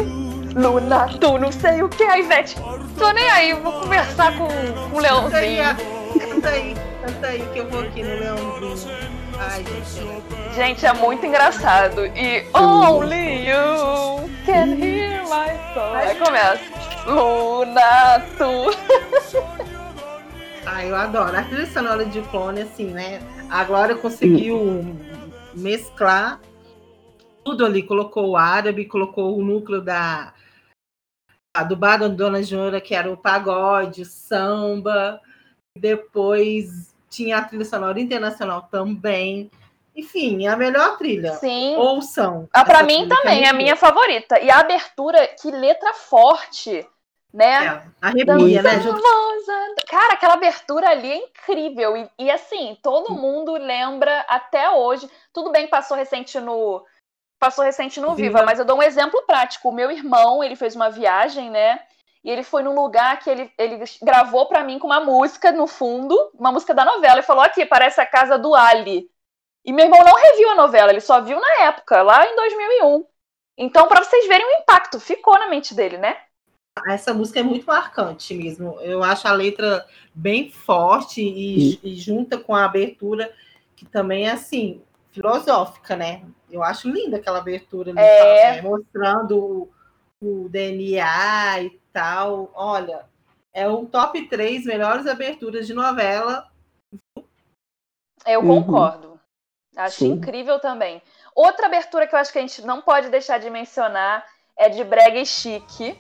Luna, 0.57 1.09
tu 1.21 1.39
não 1.39 1.53
sei 1.53 1.83
o 1.83 1.89
que, 1.89 2.03
a 2.03 2.19
Ivete. 2.19 2.57
Tô 2.99 3.11
nem 3.13 3.29
aí, 3.31 3.53
vou 3.55 3.73
conversar 3.81 4.37
com, 4.37 4.49
com 4.91 4.97
o 4.97 5.01
Leãozinho. 5.01 5.77
Canta 6.19 6.49
aí, 6.49 6.75
canta 7.03 7.27
aí 7.27 7.45
que 7.53 7.59
eu 7.59 7.69
vou 7.69 7.81
aqui 7.81 8.03
no 8.03 8.09
Leãozinho. 8.09 8.95
Ai, 9.37 9.65
gente. 9.65 10.55
Gente, 10.55 10.87
é 10.87 10.93
muito 10.93 11.27
engraçado. 11.27 12.07
E 12.07 12.47
Only 12.55 13.49
You 13.49 14.31
can 14.47 14.77
hear 14.79 15.23
my 15.25 15.51
song. 15.75 15.97
Aí 15.97 16.15
começa. 16.17 16.63
Luna, 17.07 18.21
tu. 18.39 18.71
Ai, 20.65 20.91
eu 20.91 20.95
adoro. 20.95 21.37
A 21.37 21.43
trilha 21.43 21.67
sonora 21.67 22.05
de 22.05 22.23
clone, 22.23 22.63
assim, 22.63 22.87
né? 22.87 23.21
A 23.51 23.65
Glória 23.65 23.97
conseguiu 23.97 24.97
mesclar 25.55 26.41
tudo 27.45 27.67
ali. 27.67 27.83
Colocou 27.83 28.31
o 28.31 28.37
árabe, 28.37 28.85
colocou 28.85 29.37
o 29.37 29.45
núcleo 29.45 29.81
da 29.81 30.33
do 31.69 31.77
bar 31.77 31.99
da 31.99 32.09
Dona 32.09 32.43
Jura, 32.43 32.81
que 32.81 32.95
era 32.95 33.13
o 33.13 33.17
pagode, 33.17 34.03
o 34.03 34.07
samba, 34.07 35.21
depois 35.77 36.92
tinha 37.13 37.37
a 37.37 37.45
trilha 37.45 37.65
sonora 37.65 38.01
internacional 38.01 38.63
também. 38.71 39.51
Enfim, 39.95 40.47
é 40.47 40.49
a 40.49 40.57
melhor 40.57 40.97
trilha. 40.97 41.35
Sim. 41.35 41.77
Ouçam. 41.77 42.49
Ah, 42.53 42.65
para 42.65 42.83
mim 42.83 43.07
também, 43.07 43.45
é 43.45 43.49
a 43.49 43.53
minha 43.53 43.77
favorita. 43.77 44.41
E 44.41 44.51
a 44.51 44.61
abertura, 44.61 45.27
que 45.41 45.51
letra 45.51 45.93
forte, 45.93 46.87
né? 47.33 47.67
É, 47.67 47.83
arrepia, 48.01 48.63
né? 48.63 48.83
Cara, 49.87 50.15
aquela 50.15 50.35
abertura 50.35 50.89
ali 50.89 51.11
é 51.11 51.17
incrível. 51.17 51.97
E, 51.97 52.11
e, 52.19 52.31
assim, 52.31 52.79
todo 52.83 53.15
mundo 53.15 53.53
lembra 53.53 54.25
até 54.29 54.71
hoje. 54.71 55.09
Tudo 55.33 55.53
bem 55.53 55.67
que 55.67 55.71
passou 55.71 55.97
recente 55.97 56.41
no. 56.41 56.83
Passou 57.39 57.65
recente 57.65 58.01
no 58.01 58.15
Viva, 58.15 58.39
Viva 58.39 58.47
mas 58.47 58.61
eu 58.61 58.65
dou 58.65 58.79
um 58.79 58.83
exemplo 58.83 59.21
prático. 59.27 59.69
O 59.69 59.75
meu 59.75 59.91
irmão, 59.91 60.43
ele 60.43 60.57
fez 60.57 60.75
uma 60.75 60.89
viagem, 60.89 61.51
né? 61.51 61.81
E 62.25 62.31
ele 62.31 62.43
foi 62.43 62.63
num 62.63 62.75
lugar 62.75 63.19
que 63.19 63.29
ele, 63.29 63.53
ele 63.59 63.83
gravou 64.01 64.47
para 64.47 64.63
mim 64.63 64.79
com 64.79 64.87
uma 64.87 65.01
música 65.01 65.51
no 65.51 65.67
fundo, 65.67 66.17
uma 66.35 66.53
música 66.53 66.73
da 66.73 66.85
novela, 66.85 67.21
e 67.21 67.25
falou: 67.25 67.43
aqui, 67.43 67.67
parece 67.67 68.01
a 68.01 68.07
casa 68.07 68.39
do 68.39 68.55
Ali. 68.55 69.11
E 69.65 69.73
meu 69.73 69.87
irmão 69.87 70.01
não 70.05 70.15
reviu 70.15 70.51
a 70.51 70.55
novela, 70.55 70.91
ele 70.91 71.01
só 71.01 71.21
viu 71.21 71.41
na 71.41 71.65
época, 71.65 72.03
lá 72.03 72.27
em 72.27 72.35
2001. 72.35 73.05
Então, 73.59 73.87
para 73.87 74.03
vocês 74.03 74.27
verem 74.27 74.47
o 74.47 74.61
impacto, 74.61 74.99
ficou 74.99 75.39
na 75.39 75.49
mente 75.49 75.75
dele, 75.75 75.99
né? 75.99 76.17
Essa 76.89 77.13
música 77.13 77.41
é 77.41 77.43
muito 77.43 77.67
marcante 77.67 78.35
mesmo. 78.35 78.81
Eu 78.81 79.03
acho 79.03 79.29
a 79.29 79.33
letra 79.33 79.87
bem 80.15 80.51
forte 80.51 81.21
e, 81.23 81.79
e 81.83 81.95
junta 81.97 82.39
com 82.39 82.55
a 82.55 82.65
abertura, 82.65 83.33
que 83.77 83.85
também 83.85 84.27
é 84.27 84.33
assim, 84.33 84.83
filosófica, 85.11 85.95
né? 85.95 86.23
Eu 86.51 86.63
acho 86.63 86.89
linda 86.89 87.19
aquela 87.19 87.39
abertura 87.39 87.91
ali, 87.91 88.01
é... 88.01 88.57
Né? 88.57 88.63
mostrando 88.63 89.69
o, 90.23 90.49
DNA 90.49 91.63
e 91.63 91.71
tal. 91.93 92.51
Olha, 92.55 93.05
é 93.53 93.69
um 93.69 93.85
top 93.85 94.29
3 94.29 94.65
melhores 94.65 95.07
aberturas 95.07 95.67
de 95.67 95.75
novela. 95.75 96.49
Eu 98.27 98.41
uhum. 98.41 98.63
concordo. 98.63 99.21
Acho 99.77 99.97
Sim. 99.97 100.13
incrível 100.13 100.61
também. 100.61 101.03
Outra 101.35 101.67
abertura 101.67 102.07
que 102.07 102.15
eu 102.15 102.19
acho 102.19 102.33
que 102.33 102.39
a 102.39 102.43
gente 102.43 102.63
não 102.63 102.81
pode 102.81 103.09
deixar 103.09 103.39
de 103.39 103.51
mencionar 103.51 104.25
é 104.57 104.69
de 104.69 104.85
Brega 104.85 105.19
e 105.19 105.27
Chique, 105.27 105.99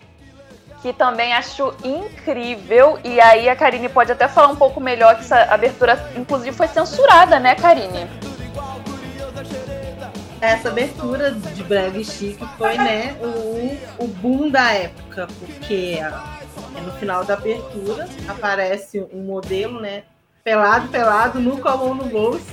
que 0.82 0.92
também 0.92 1.32
acho 1.32 1.74
incrível. 1.82 2.98
E 3.02 3.20
aí 3.20 3.48
a 3.48 3.56
Karine 3.56 3.88
pode 3.88 4.12
até 4.12 4.28
falar 4.28 4.48
um 4.48 4.56
pouco 4.56 4.78
melhor 4.78 5.14
que 5.14 5.22
essa 5.22 5.42
abertura, 5.44 5.96
inclusive, 6.16 6.54
foi 6.54 6.68
censurada, 6.68 7.40
né, 7.40 7.54
Karine? 7.54 8.32
Essa 10.42 10.70
abertura 10.70 11.31
de 11.31 11.62
Brega 11.62 11.96
e 11.96 12.05
Chique 12.05 12.44
foi, 12.59 12.76
né, 12.76 13.16
o, 13.22 14.05
o 14.05 14.09
boom 14.09 14.50
da 14.50 14.72
época, 14.72 15.28
porque 15.38 16.00
é 16.00 16.81
no 16.81 16.90
final 16.94 17.24
da 17.24 17.35
abertura 17.35 18.09
aparece 18.26 19.07
um 19.12 19.22
modelo, 19.22 19.81
né, 19.81 20.02
pelado, 20.42 20.88
pelado, 20.88 21.38
nu 21.38 21.59
com 21.59 21.68
a 21.68 21.76
mão 21.76 21.94
no 21.94 22.07
bolso. 22.07 22.44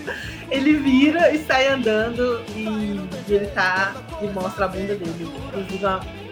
Ele 0.50 0.74
vira 0.78 1.30
e 1.30 1.44
sai 1.44 1.66
andando 1.66 2.40
e, 2.54 3.00
ele 3.28 3.46
tá 3.48 3.92
e 4.22 4.28
mostra 4.28 4.66
a 4.66 4.68
bunda 4.68 4.94
dele. 4.94 5.28
Inclusive, 5.48 5.84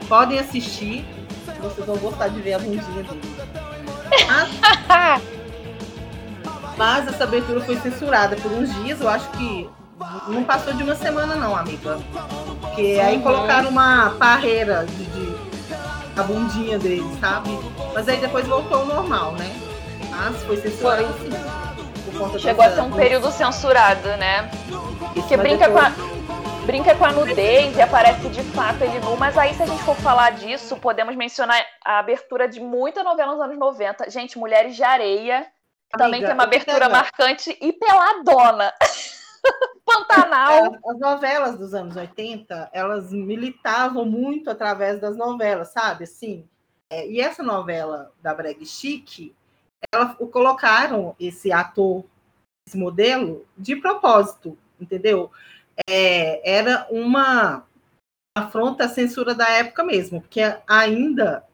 podem 0.08 0.38
assistir, 0.38 1.04
vocês 1.60 1.84
vão 1.84 1.96
gostar 1.96 2.28
de 2.28 2.40
ver 2.40 2.52
a 2.54 2.58
bundinha 2.60 3.02
dele. 3.02 3.20
Mas, 4.28 5.22
Mas 6.78 7.08
essa 7.08 7.24
abertura 7.24 7.60
foi 7.62 7.76
censurada 7.80 8.36
por 8.36 8.52
uns 8.52 8.72
dias, 8.84 9.00
eu 9.00 9.08
acho 9.08 9.28
que 9.32 9.68
não 10.28 10.44
passou 10.44 10.72
de 10.74 10.82
uma 10.82 10.94
semana 10.94 11.34
não, 11.36 11.56
amiga. 11.56 11.98
Porque 12.60 13.00
aí 13.02 13.20
colocaram 13.20 13.68
uma 13.68 14.10
barreira 14.10 14.86
de, 14.86 15.04
de 15.04 15.34
a 16.16 16.22
bundinha 16.22 16.78
dele, 16.78 17.04
sabe? 17.20 17.50
Mas 17.92 18.08
aí 18.08 18.18
depois 18.18 18.46
voltou 18.46 18.80
ao 18.80 18.86
normal, 18.86 19.32
né? 19.32 19.50
Mas 20.10 20.42
foi 20.44 20.56
censurado 20.56 21.12
sim. 21.20 22.38
Chegou 22.38 22.64
a 22.64 22.70
ser 22.70 22.80
um 22.80 22.92
período 22.92 23.30
censurado, 23.32 24.08
né? 24.16 24.48
Isso, 25.16 25.26
que 25.26 25.36
brinca 25.36 25.66
depois... 25.66 25.94
com 25.94 26.02
a 26.02 26.14
brinca 26.64 26.94
com 26.94 27.04
a 27.04 27.12
nudez 27.12 27.76
e 27.76 27.82
aparece 27.82 28.26
de 28.30 28.42
fato 28.42 28.82
ele 28.82 28.98
nu, 29.00 29.16
mas 29.18 29.36
aí 29.36 29.52
se 29.52 29.62
a 29.62 29.66
gente 29.66 29.82
for 29.82 29.94
falar 29.96 30.30
disso, 30.32 30.76
podemos 30.76 31.14
mencionar 31.14 31.62
a 31.84 31.98
abertura 31.98 32.48
de 32.48 32.58
muita 32.58 33.02
novela 33.02 33.32
nos 33.32 33.40
anos 33.42 33.58
90. 33.58 34.08
Gente, 34.08 34.38
Mulheres 34.38 34.74
de 34.74 34.82
Areia, 34.82 35.36
Amiga, 35.36 35.98
também 35.98 36.22
tem 36.22 36.32
uma 36.32 36.44
abertura 36.44 36.88
marcante 36.88 37.56
e 37.60 37.72
peladona. 37.72 38.72
Pantanal. 39.84 40.74
É, 40.74 40.80
as 40.90 40.98
novelas 40.98 41.58
dos 41.58 41.74
anos 41.74 41.96
80, 41.96 42.70
elas 42.72 43.12
militavam 43.12 44.04
muito 44.04 44.50
através 44.50 45.00
das 45.00 45.16
novelas, 45.16 45.68
sabe? 45.68 46.04
Assim, 46.04 46.48
é, 46.90 47.08
e 47.08 47.20
essa 47.20 47.42
novela 47.42 48.12
da 48.22 48.34
Breg 48.34 48.64
Chic, 48.64 49.34
ela 49.92 50.14
colocaram 50.14 51.14
esse 51.18 51.52
ator, 51.52 52.04
esse 52.66 52.76
modelo, 52.76 53.46
de 53.56 53.76
propósito, 53.76 54.56
entendeu? 54.80 55.30
É, 55.88 56.58
era 56.58 56.86
uma 56.90 57.66
afronta 58.36 58.84
à 58.84 58.88
censura 58.88 59.34
da 59.34 59.48
época 59.48 59.84
mesmo, 59.84 60.20
porque 60.20 60.40
ainda, 60.66 61.44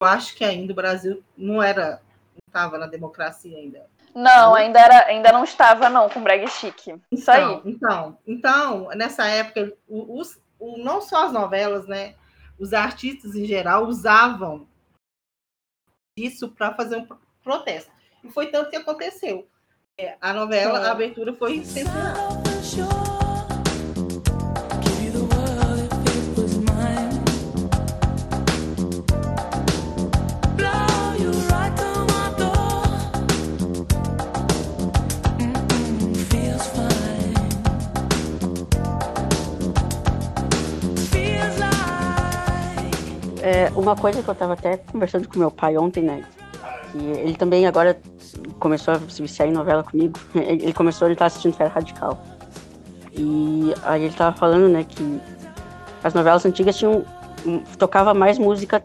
eu 0.00 0.08
acho 0.08 0.34
que 0.34 0.44
ainda 0.44 0.72
o 0.72 0.76
Brasil 0.76 1.22
não 1.36 1.62
era, 1.62 2.00
não 2.32 2.40
estava 2.48 2.78
na 2.78 2.86
democracia 2.86 3.56
ainda. 3.56 3.86
Não, 4.14 4.54
ainda, 4.54 4.78
era, 4.78 5.06
ainda 5.06 5.32
não 5.32 5.42
estava, 5.42 5.90
não, 5.90 6.08
com 6.08 6.22
brag 6.22 6.46
chique. 6.48 6.94
Isso 7.10 7.30
então, 7.30 7.54
aí. 7.54 7.62
Então, 7.64 8.18
então, 8.26 8.88
nessa 8.94 9.26
época, 9.26 9.72
os, 9.88 10.38
o, 10.58 10.78
não 10.78 11.00
só 11.00 11.26
as 11.26 11.32
novelas, 11.32 11.86
né? 11.86 12.14
Os 12.58 12.72
artistas 12.72 13.34
em 13.34 13.44
geral 13.44 13.86
usavam 13.86 14.68
isso 16.16 16.48
para 16.48 16.72
fazer 16.74 16.96
um 16.96 17.08
protesto. 17.42 17.90
E 18.22 18.30
foi 18.30 18.46
tanto 18.46 18.70
que 18.70 18.76
aconteceu. 18.76 19.48
É, 19.98 20.16
a 20.20 20.32
novela, 20.32 20.80
Sim. 20.80 20.86
a 20.86 20.92
abertura 20.92 21.32
foi 21.34 21.64
censurada. 21.64 22.43
É, 43.44 43.70
uma 43.76 43.94
coisa 43.94 44.22
que 44.22 44.28
eu 44.30 44.32
estava 44.32 44.54
até 44.54 44.78
conversando 44.78 45.28
com 45.28 45.38
meu 45.38 45.50
pai 45.50 45.76
ontem, 45.76 46.02
né? 46.02 46.24
Que 46.90 46.98
ele 46.98 47.36
também 47.36 47.66
agora 47.66 48.00
começou 48.58 48.94
a 48.94 49.00
se 49.00 49.20
viciar 49.20 49.46
em 49.46 49.52
novela 49.52 49.84
comigo. 49.84 50.18
Ele 50.34 50.72
começou, 50.72 51.06
ele 51.06 51.14
tá 51.14 51.26
assistindo 51.26 51.52
Fera 51.52 51.68
Radical. 51.68 52.18
E 53.12 53.74
aí 53.82 54.04
ele 54.04 54.14
tava 54.14 54.34
falando, 54.34 54.66
né, 54.68 54.82
que 54.82 55.20
as 56.02 56.14
novelas 56.14 56.46
antigas 56.46 56.76
tinham 56.76 57.04
tocava 57.78 58.14
mais 58.14 58.38
música, 58.38 58.82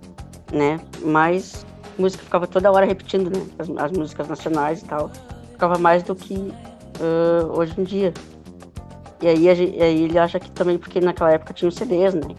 né? 0.52 0.78
Mais 1.04 1.66
música 1.98 2.22
ficava 2.22 2.46
toda 2.46 2.70
hora 2.70 2.86
repetindo, 2.86 3.30
né? 3.30 3.42
As, 3.58 3.70
as 3.70 3.92
músicas 3.94 4.28
nacionais 4.28 4.82
e 4.82 4.86
tal. 4.86 5.10
Ficava 5.54 5.78
mais 5.78 6.04
do 6.04 6.14
que 6.14 6.36
uh, 6.36 7.58
hoje 7.58 7.74
em 7.78 7.84
dia. 7.86 8.14
E 9.22 9.28
aí, 9.28 9.50
a, 9.50 9.54
e 9.54 9.82
aí 9.82 10.04
ele 10.04 10.20
acha 10.20 10.38
que 10.38 10.52
também 10.52 10.78
porque 10.78 11.00
naquela 11.00 11.32
época 11.32 11.54
tinha 11.54 11.70
os 11.70 11.76
CDs, 11.76 12.14
né? 12.14 12.36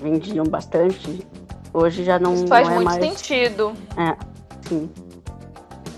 Vendiam 0.00 0.44
bastante. 0.44 1.26
Hoje 1.72 2.04
já 2.04 2.18
não. 2.18 2.34
Isso 2.34 2.46
faz 2.46 2.66
não 2.66 2.72
é 2.72 2.76
muito 2.76 2.88
mais... 2.88 3.04
sentido. 3.04 3.72
É, 3.96 4.16
sim. 4.68 4.90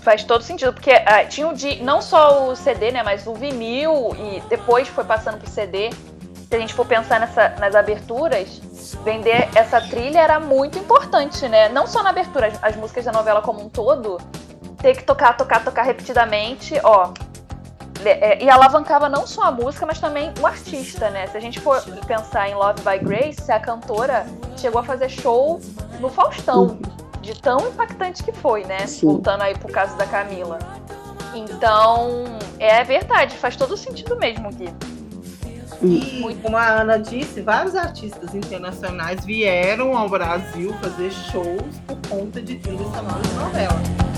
Faz 0.01 0.23
todo 0.23 0.41
sentido, 0.43 0.73
porque 0.73 0.91
uh, 0.91 1.27
tinha 1.29 1.47
o 1.47 1.53
de, 1.53 1.83
não 1.83 2.01
só 2.01 2.49
o 2.49 2.55
CD, 2.55 2.91
né, 2.91 3.03
mas 3.03 3.27
o 3.27 3.33
vinil 3.33 4.15
e 4.17 4.41
depois 4.49 4.87
foi 4.87 5.03
passando 5.03 5.37
pro 5.37 5.49
CD. 5.49 5.89
Se 6.47 6.55
a 6.55 6.59
gente 6.59 6.73
for 6.73 6.85
pensar 6.85 7.19
nessa, 7.19 7.49
nas 7.59 7.75
aberturas, 7.75 8.59
vender 9.03 9.47
essa 9.53 9.79
trilha 9.81 10.19
era 10.19 10.39
muito 10.39 10.79
importante, 10.79 11.47
né? 11.47 11.69
Não 11.69 11.85
só 11.85 12.01
na 12.01 12.09
abertura, 12.09 12.47
as, 12.47 12.63
as 12.63 12.75
músicas 12.75 13.05
da 13.05 13.11
novela 13.11 13.41
como 13.41 13.61
um 13.63 13.69
todo, 13.69 14.17
ter 14.79 14.95
que 14.95 15.03
tocar, 15.03 15.37
tocar, 15.37 15.63
tocar 15.63 15.83
repetidamente, 15.83 16.79
ó, 16.83 17.11
e 18.39 18.49
alavancava 18.49 19.09
não 19.09 19.27
só 19.27 19.43
a 19.43 19.51
música, 19.51 19.85
mas 19.85 19.99
também 19.99 20.31
o 20.41 20.47
artista, 20.47 21.09
né? 21.09 21.27
Se 21.27 21.37
a 21.37 21.39
gente 21.39 21.59
for 21.59 21.81
pensar 22.07 22.49
em 22.49 22.55
Love 22.55 22.81
by 22.81 23.03
Grace, 23.03 23.51
a 23.51 23.59
cantora 23.59 24.25
chegou 24.57 24.79
a 24.79 24.83
fazer 24.83 25.09
show 25.09 25.59
no 25.99 26.09
Faustão, 26.09 26.79
de 27.21 27.39
tão 27.39 27.67
impactante 27.67 28.23
que 28.23 28.31
foi, 28.31 28.63
né? 28.63 28.87
Sim. 28.87 29.07
Voltando 29.07 29.41
aí 29.41 29.57
pro 29.57 29.71
caso 29.71 29.97
da 29.97 30.05
Camila. 30.05 30.59
Então, 31.35 32.23
é 32.57 32.83
verdade, 32.83 33.35
faz 33.35 33.55
todo 33.55 33.75
sentido 33.77 34.15
mesmo, 34.15 34.49
Gui. 34.51 34.73
E, 35.81 36.37
como 36.41 36.57
a 36.57 36.67
Ana 36.67 36.97
disse, 36.97 37.41
vários 37.41 37.75
artistas 37.75 38.35
internacionais 38.35 39.23
vieram 39.23 39.97
ao 39.97 40.09
Brasil 40.09 40.73
fazer 40.81 41.09
shows 41.11 41.77
por 41.87 41.97
conta 42.09 42.41
de 42.41 42.55
trilhas 42.55 42.87
sonoras 42.93 43.21
de 43.21 43.33
novela. 43.35 44.08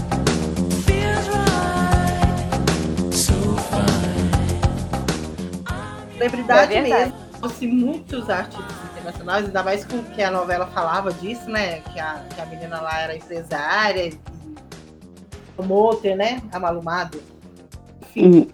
Celebridade 6.21 6.75
é 6.75 6.81
mesmo. 6.81 7.13
Trouxe 7.39 7.67
muitos 7.67 8.29
artistas 8.29 8.75
internacionais, 8.91 9.45
ainda 9.45 9.63
mais 9.63 9.83
com 9.83 10.03
que 10.03 10.21
a 10.21 10.29
novela 10.29 10.67
falava 10.67 11.11
disso, 11.11 11.49
né? 11.49 11.81
Que 11.81 11.99
a, 11.99 12.23
que 12.33 12.39
a 12.39 12.45
menina 12.45 12.79
lá 12.79 12.99
era 12.99 13.15
empresária, 13.15 14.07
e 14.07 14.19
promoter, 15.55 16.15
né? 16.15 16.41
A 16.51 16.59
Malumado. 16.59 17.21
Enfim. 18.03 18.31
Uhum. 18.31 18.47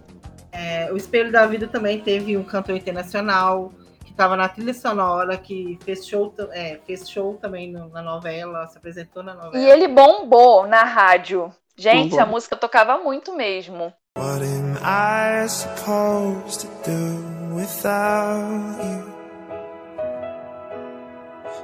É, 0.52 0.92
o 0.92 0.98
Espelho 0.98 1.32
da 1.32 1.46
Vida 1.46 1.68
também 1.68 2.00
teve 2.00 2.38
um 2.38 2.44
cantor 2.44 2.76
internacional 2.76 3.72
que 4.04 4.12
estava 4.12 4.36
na 4.38 4.48
trilha 4.48 4.74
sonora, 4.74 5.38
que 5.38 5.78
fez 5.84 6.08
show, 6.08 6.34
é, 6.52 6.80
fez 6.88 7.10
show 7.10 7.36
também 7.36 7.72
no, 7.72 7.90
na 7.90 8.02
novela, 8.02 8.66
se 8.68 8.78
apresentou 8.78 9.22
na 9.22 9.36
novela. 9.36 9.58
E 9.58 9.70
ele 9.70 9.88
bombou 9.88 10.66
na 10.66 10.84
rádio. 10.84 11.54
Gente, 11.76 12.12
bombou. 12.12 12.22
a 12.22 12.26
música 12.26 12.56
tocava 12.56 12.98
muito 12.98 13.36
mesmo. 13.36 13.94
What 14.18 14.42
am 14.42 14.78
I 14.82 15.48
supposed 15.48 16.62
to 16.62 16.90
do? 16.90 17.37
Without 17.58 18.78
you? 18.84 19.14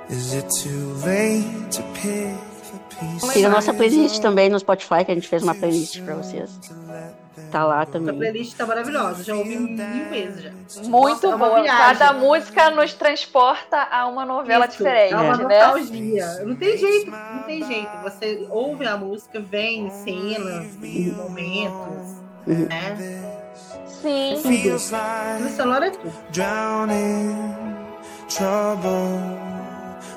Is 0.10 0.34
it 0.34 0.50
too 0.50 0.94
late 1.06 1.72
to 1.72 1.84
pick 1.94 2.54
Tem 3.34 3.46
a 3.46 3.50
nossa 3.50 3.74
playlist 3.74 4.20
também 4.20 4.50
no 4.50 4.60
Spotify, 4.60 5.06
que 5.06 5.12
a 5.12 5.16
gente 5.16 5.28
fez 5.28 5.44
uma 5.44 5.54
playlist 5.54 6.02
pra 6.02 6.16
vocês. 6.16 6.60
Tá 7.52 7.66
lá 7.66 7.86
também. 7.86 8.16
A 8.16 8.18
playlist 8.18 8.58
tá 8.58 8.66
maravilhosa, 8.66 9.24
já 9.24 9.36
ouvi 9.36 9.58
mil 9.58 10.10
vezes 10.10 10.44
já. 10.44 10.52
Muito 10.84 11.30
Nossa, 11.30 11.38
boa. 11.38 11.60
É 11.60 11.68
Cada 11.68 12.14
música 12.14 12.72
nos 12.72 12.94
transporta 12.94 13.78
a 13.92 14.08
uma 14.08 14.26
novela 14.26 14.66
Isso, 14.66 14.78
diferente. 14.78 15.14
É 15.14 15.18
uma 15.18 15.38
né? 15.38 15.60
nostalgia. 15.60 16.26
Não 16.46 16.56
tem 16.56 16.78
jeito, 16.78 17.12
não 17.12 17.44
tem 17.44 17.64
jeito. 17.64 17.92
Você 18.04 18.48
ouve 18.50 18.88
a 18.88 18.98
música, 18.98 19.40
vem 19.40 19.90
cenas, 19.92 20.66
momentos, 21.16 22.22
uhum. 22.48 22.68
né? 22.68 23.33
Sim. 24.04 24.36
Tudo. 24.44 24.80
sonora 25.56 25.88
é 25.88 25.92
tudo. 25.92 26.14
Drowning, 26.32 27.56
trouble, 28.28 29.18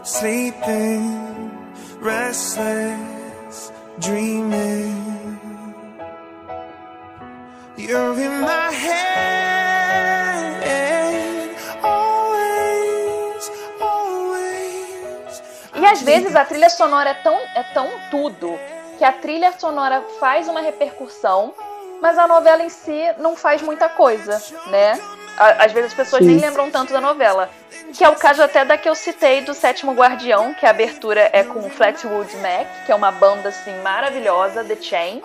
sleeping, 0.02 1.52
restless, 2.00 3.72
dreaming. 3.98 5.38
You're 7.78 8.18
in 8.20 8.40
my 8.40 8.72
head, 8.72 10.64
always, 11.84 13.52
always. 13.80 15.42
E 15.76 15.86
às 15.86 16.02
vezes 16.02 16.34
a 16.34 16.44
trilha 16.44 16.70
sonora 16.70 17.10
é 17.10 17.14
tão, 17.14 17.38
é 17.54 17.62
tão 17.72 17.88
tudo 18.10 18.58
que 18.98 19.04
a 19.04 19.12
trilha 19.12 19.52
sonora 19.56 20.02
faz 20.18 20.48
uma 20.48 20.60
repercussão 20.60 21.54
mas 22.00 22.18
a 22.18 22.26
novela 22.26 22.62
em 22.62 22.68
si 22.68 23.02
não 23.18 23.36
faz 23.36 23.62
muita 23.62 23.88
coisa, 23.88 24.42
né? 24.66 25.00
Às 25.36 25.72
vezes 25.72 25.90
as 25.90 25.94
pessoas 25.94 26.22
Sim. 26.22 26.28
nem 26.28 26.38
lembram 26.38 26.70
tanto 26.70 26.92
da 26.92 27.00
novela. 27.00 27.50
Que 27.92 28.04
é 28.04 28.08
o 28.08 28.16
caso 28.16 28.42
até 28.42 28.64
da 28.64 28.78
que 28.78 28.88
eu 28.88 28.94
citei 28.94 29.42
do 29.42 29.54
Sétimo 29.54 29.92
Guardião, 29.92 30.54
que 30.54 30.66
a 30.66 30.70
abertura 30.70 31.28
é 31.32 31.44
com 31.44 31.68
Fleetwood 31.68 32.34
Mac, 32.36 32.86
que 32.86 32.92
é 32.92 32.94
uma 32.94 33.10
banda 33.10 33.50
assim 33.50 33.74
maravilhosa, 33.82 34.64
The 34.64 34.76
Chain. 34.76 35.22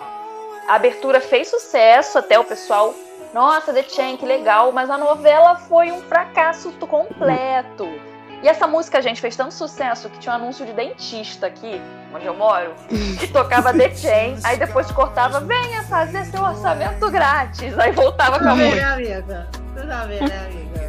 A 0.68 0.74
abertura 0.74 1.20
fez 1.20 1.48
sucesso, 1.48 2.18
até 2.18 2.38
o 2.38 2.44
pessoal, 2.44 2.94
nossa, 3.32 3.72
The 3.72 3.82
Chain, 3.82 4.16
que 4.16 4.26
legal, 4.26 4.70
mas 4.70 4.90
a 4.90 4.98
novela 4.98 5.56
foi 5.56 5.90
um 5.90 6.02
fracasso 6.02 6.72
completo. 6.86 7.88
E 8.42 8.48
essa 8.48 8.66
música, 8.66 9.00
gente, 9.00 9.20
fez 9.20 9.36
tanto 9.36 9.54
sucesso 9.54 10.08
que 10.08 10.18
tinha 10.18 10.32
um 10.32 10.36
anúncio 10.36 10.66
de 10.66 10.72
dentista 10.72 11.46
aqui, 11.46 11.80
onde 12.12 12.26
eu 12.26 12.34
moro, 12.34 12.72
que 13.20 13.28
tocava 13.28 13.72
The 13.72 13.94
Chain, 13.94 14.36
aí 14.42 14.56
depois 14.56 14.90
cortava, 14.90 15.40
venha 15.40 15.84
fazer 15.84 16.24
seu 16.24 16.42
orçamento 16.42 17.08
grátis. 17.08 17.78
Aí 17.78 17.92
voltava 17.92 18.40
com 18.40 18.48
a 18.48 18.56
música. 18.56 18.94
amiga. 18.94 19.48
Né, 19.76 19.94
amiga? 20.02 20.82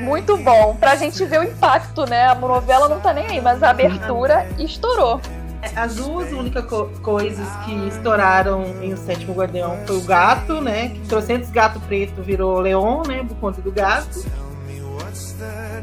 Muito 0.00 0.36
bom. 0.38 0.74
Pra 0.76 0.96
gente 0.96 1.22
ver 1.26 1.40
o 1.40 1.44
impacto, 1.44 2.06
né? 2.06 2.28
A 2.28 2.34
novela 2.34 2.88
não 2.88 2.98
tá 2.98 3.12
nem 3.12 3.26
aí, 3.26 3.40
mas 3.40 3.62
a 3.62 3.68
abertura 3.70 4.46
estourou. 4.58 5.20
É, 5.60 5.78
as 5.78 5.96
duas 5.96 6.32
únicas 6.32 6.64
co 6.64 6.86
coisas 7.02 7.46
que 7.64 7.88
estouraram 7.88 8.64
em 8.82 8.92
O 8.94 8.96
Sétimo 8.96 9.34
Guardião 9.34 9.78
foi 9.86 9.96
o 9.96 10.02
gato, 10.02 10.60
né? 10.60 10.88
Que 10.88 11.00
trocentos 11.08 11.50
gato 11.50 11.78
preto 11.80 12.22
virou 12.22 12.58
leão, 12.58 13.02
né? 13.06 13.22
Por 13.22 13.36
conta 13.36 13.60
do 13.60 13.70
gato. 13.70 14.24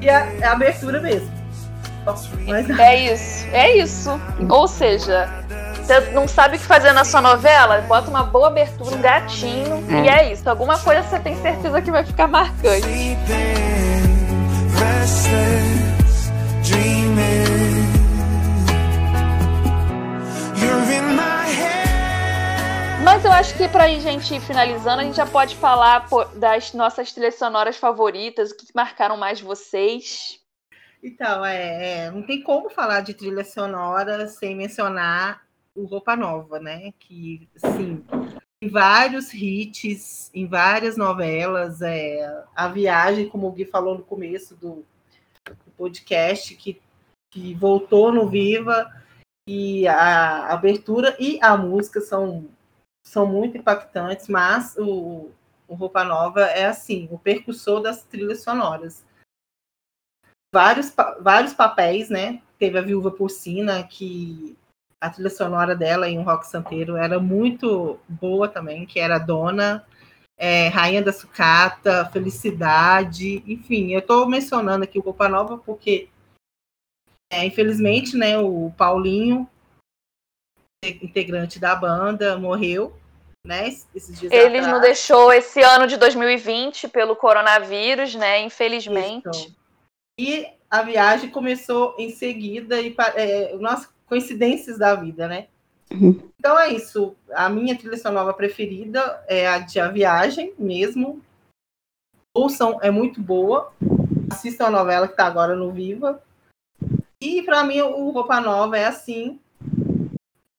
E 0.01 0.09
a, 0.09 0.27
a 0.43 0.51
abertura 0.51 1.01
mesmo. 1.01 1.29
Mas... 2.47 2.69
É 2.79 3.13
isso, 3.13 3.47
é 3.51 3.77
isso. 3.77 4.21
Ou 4.49 4.67
seja, 4.67 5.29
você 5.89 5.99
não 6.11 6.27
sabe 6.27 6.57
o 6.57 6.59
que 6.59 6.65
fazer 6.65 6.91
na 6.93 7.03
sua 7.03 7.21
novela? 7.21 7.81
Bota 7.81 8.09
uma 8.09 8.23
boa 8.23 8.47
abertura, 8.47 8.95
um 8.95 9.01
gatinho, 9.01 9.83
é. 9.89 10.05
e 10.05 10.09
é 10.09 10.31
isso. 10.31 10.49
Alguma 10.49 10.77
coisa 10.79 11.03
você 11.03 11.19
tem 11.19 11.39
certeza 11.41 11.81
que 11.81 11.91
vai 11.91 12.03
ficar 12.03 12.27
marcante. 12.27 12.87
Mas 23.11 23.25
eu 23.25 23.31
acho 23.31 23.57
que 23.57 23.67
pra 23.67 23.87
gente 23.87 24.35
ir 24.35 24.39
finalizando, 24.39 25.01
a 25.01 25.03
gente 25.03 25.15
já 25.17 25.25
pode 25.25 25.55
falar 25.55 26.07
das 26.35 26.73
nossas 26.75 27.11
trilhas 27.11 27.39
sonoras 27.39 27.75
favoritas, 27.75 28.51
o 28.51 28.55
que 28.55 28.67
marcaram 28.75 29.17
mais 29.17 29.41
vocês. 29.41 30.39
Então, 31.01 31.43
é, 31.43 32.05
é, 32.05 32.11
não 32.11 32.21
tem 32.21 32.43
como 32.43 32.69
falar 32.69 33.01
de 33.01 33.15
trilha 33.15 33.43
sonora 33.43 34.27
sem 34.27 34.55
mencionar 34.55 35.41
o 35.73 35.85
Roupa 35.85 36.15
Nova, 36.15 36.59
né? 36.59 36.93
Que, 36.99 37.49
sim, 37.55 38.05
em 38.61 38.69
vários 38.69 39.33
hits, 39.33 40.29
em 40.31 40.45
várias 40.45 40.95
novelas, 40.95 41.81
é, 41.81 42.45
a 42.55 42.67
viagem, 42.67 43.27
como 43.27 43.47
o 43.47 43.51
Gui 43.51 43.65
falou 43.65 43.97
no 43.97 44.03
começo 44.03 44.55
do, 44.55 44.85
do 45.45 45.71
podcast, 45.75 46.55
que, 46.55 46.79
que 47.33 47.55
voltou 47.55 48.13
no 48.13 48.29
Viva, 48.29 48.87
e 49.47 49.87
a 49.87 50.53
abertura 50.53 51.17
e 51.19 51.39
a 51.41 51.57
música 51.57 52.01
são, 52.01 52.47
são 53.09 53.25
muito 53.25 53.57
impactantes, 53.57 54.27
mas 54.27 54.77
o, 54.77 55.31
o 55.67 55.73
Roupa 55.73 56.03
Nova 56.03 56.41
é 56.41 56.65
assim, 56.65 57.09
o 57.11 57.17
percussor 57.17 57.81
das 57.81 58.03
trilhas 58.03 58.43
sonoras. 58.43 59.03
Vários, 60.53 60.93
vários 61.19 61.53
papéis, 61.55 62.07
né? 62.09 62.39
Teve 62.59 62.77
a 62.77 62.83
Viúva 62.83 63.09
Porcina, 63.09 63.81
que 63.83 64.55
a 65.01 65.09
trilha 65.09 65.31
sonora 65.31 65.75
dela 65.75 66.07
em 66.07 66.19
um 66.19 66.23
rock 66.23 66.45
santeiro 66.45 66.95
era 66.95 67.19
muito 67.19 67.99
boa 68.07 68.47
também, 68.47 68.85
que 68.85 68.99
era 68.99 69.17
Dona, 69.17 69.83
é, 70.37 70.67
Rainha 70.67 71.01
da 71.01 71.11
Sucata, 71.11 72.07
Felicidade, 72.11 73.43
enfim, 73.47 73.91
eu 73.91 74.01
estou 74.01 74.29
mencionando 74.29 74.83
aqui 74.83 74.99
o 74.99 75.01
Roupa 75.01 75.27
Nova 75.27 75.57
porque, 75.57 76.09
é, 77.31 77.43
infelizmente, 77.43 78.15
né, 78.15 78.37
o 78.37 78.71
Paulinho, 78.77 79.49
integrante 80.85 81.59
da 81.59 81.75
banda, 81.75 82.37
morreu, 82.37 82.98
né, 83.45 83.67
esses 83.95 84.19
dias 84.19 84.31
Ele 84.31 84.61
nos 84.61 84.81
deixou 84.81 85.31
esse 85.31 85.61
ano 85.61 85.87
de 85.87 85.97
2020 85.97 86.87
pelo 86.87 87.15
coronavírus, 87.15 88.15
né, 88.15 88.41
infelizmente. 88.41 89.29
Isso. 89.29 89.55
E 90.19 90.47
a 90.69 90.81
viagem 90.81 91.29
começou 91.29 91.95
em 91.97 92.09
seguida 92.11 92.79
e 92.81 92.95
é, 93.15 93.55
nossa 93.57 93.89
coincidências 94.05 94.77
da 94.77 94.95
vida, 94.95 95.27
né? 95.27 95.47
Uhum. 95.91 96.29
Então 96.37 96.57
é 96.59 96.73
isso. 96.73 97.15
A 97.33 97.49
minha 97.49 97.77
trilha 97.77 97.97
sonora 97.97 98.33
preferida 98.33 99.23
é 99.27 99.47
a 99.47 99.59
de 99.59 99.79
A 99.79 99.87
Viagem 99.87 100.53
mesmo. 100.57 101.21
Ouçam, 102.35 102.79
é 102.81 102.91
muito 102.91 103.21
boa. 103.21 103.71
Assistam 104.31 104.67
a 104.67 104.71
novela 104.71 105.07
que 105.07 105.13
está 105.13 105.25
agora 105.25 105.55
no 105.55 105.71
Viva. 105.71 106.21
E 107.21 107.41
para 107.43 107.63
mim 107.63 107.81
o 107.81 108.11
Roupa 108.11 108.39
Nova 108.39 108.77
é 108.77 108.85
assim, 108.85 109.39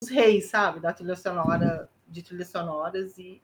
os 0.02 0.10
reis, 0.10 0.46
sabe, 0.46 0.80
da 0.80 0.92
trilha 0.92 1.16
sonora, 1.16 1.88
de 2.10 2.22
trilhas 2.22 2.48
sonoras 2.48 3.16
e 3.16 3.40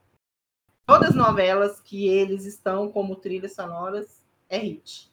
todas 0.87 1.11
as 1.11 1.15
novelas 1.15 1.81
que 1.81 2.09
eles 2.09 2.45
estão 2.45 2.91
como 2.91 3.17
trilhas 3.17 3.55
sonoras 3.55 4.23
é 4.49 4.59
hit. 4.59 5.11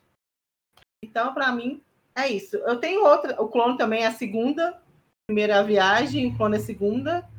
Então, 1.04 1.34
para 1.34 1.52
mim, 1.52 1.82
é 2.16 2.28
isso. 2.28 2.58
Eu 2.58 2.80
tenho 2.80 3.06
outra, 3.06 3.42
o 3.42 3.48
clone 3.48 3.78
também 3.78 4.04
é 4.04 4.08
a 4.08 4.14
segunda, 4.14 4.82
primeira 5.28 5.64
viagem, 5.64 6.28
o 6.28 6.38
clone 6.38 6.58
é 6.58 6.60
a 6.60 6.64
segunda, 6.64 7.30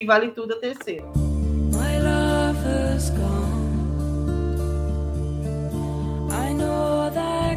e 0.00 0.06
vale 0.06 0.30
tudo 0.30 0.54
a 0.54 0.60
terceira. 0.60 1.06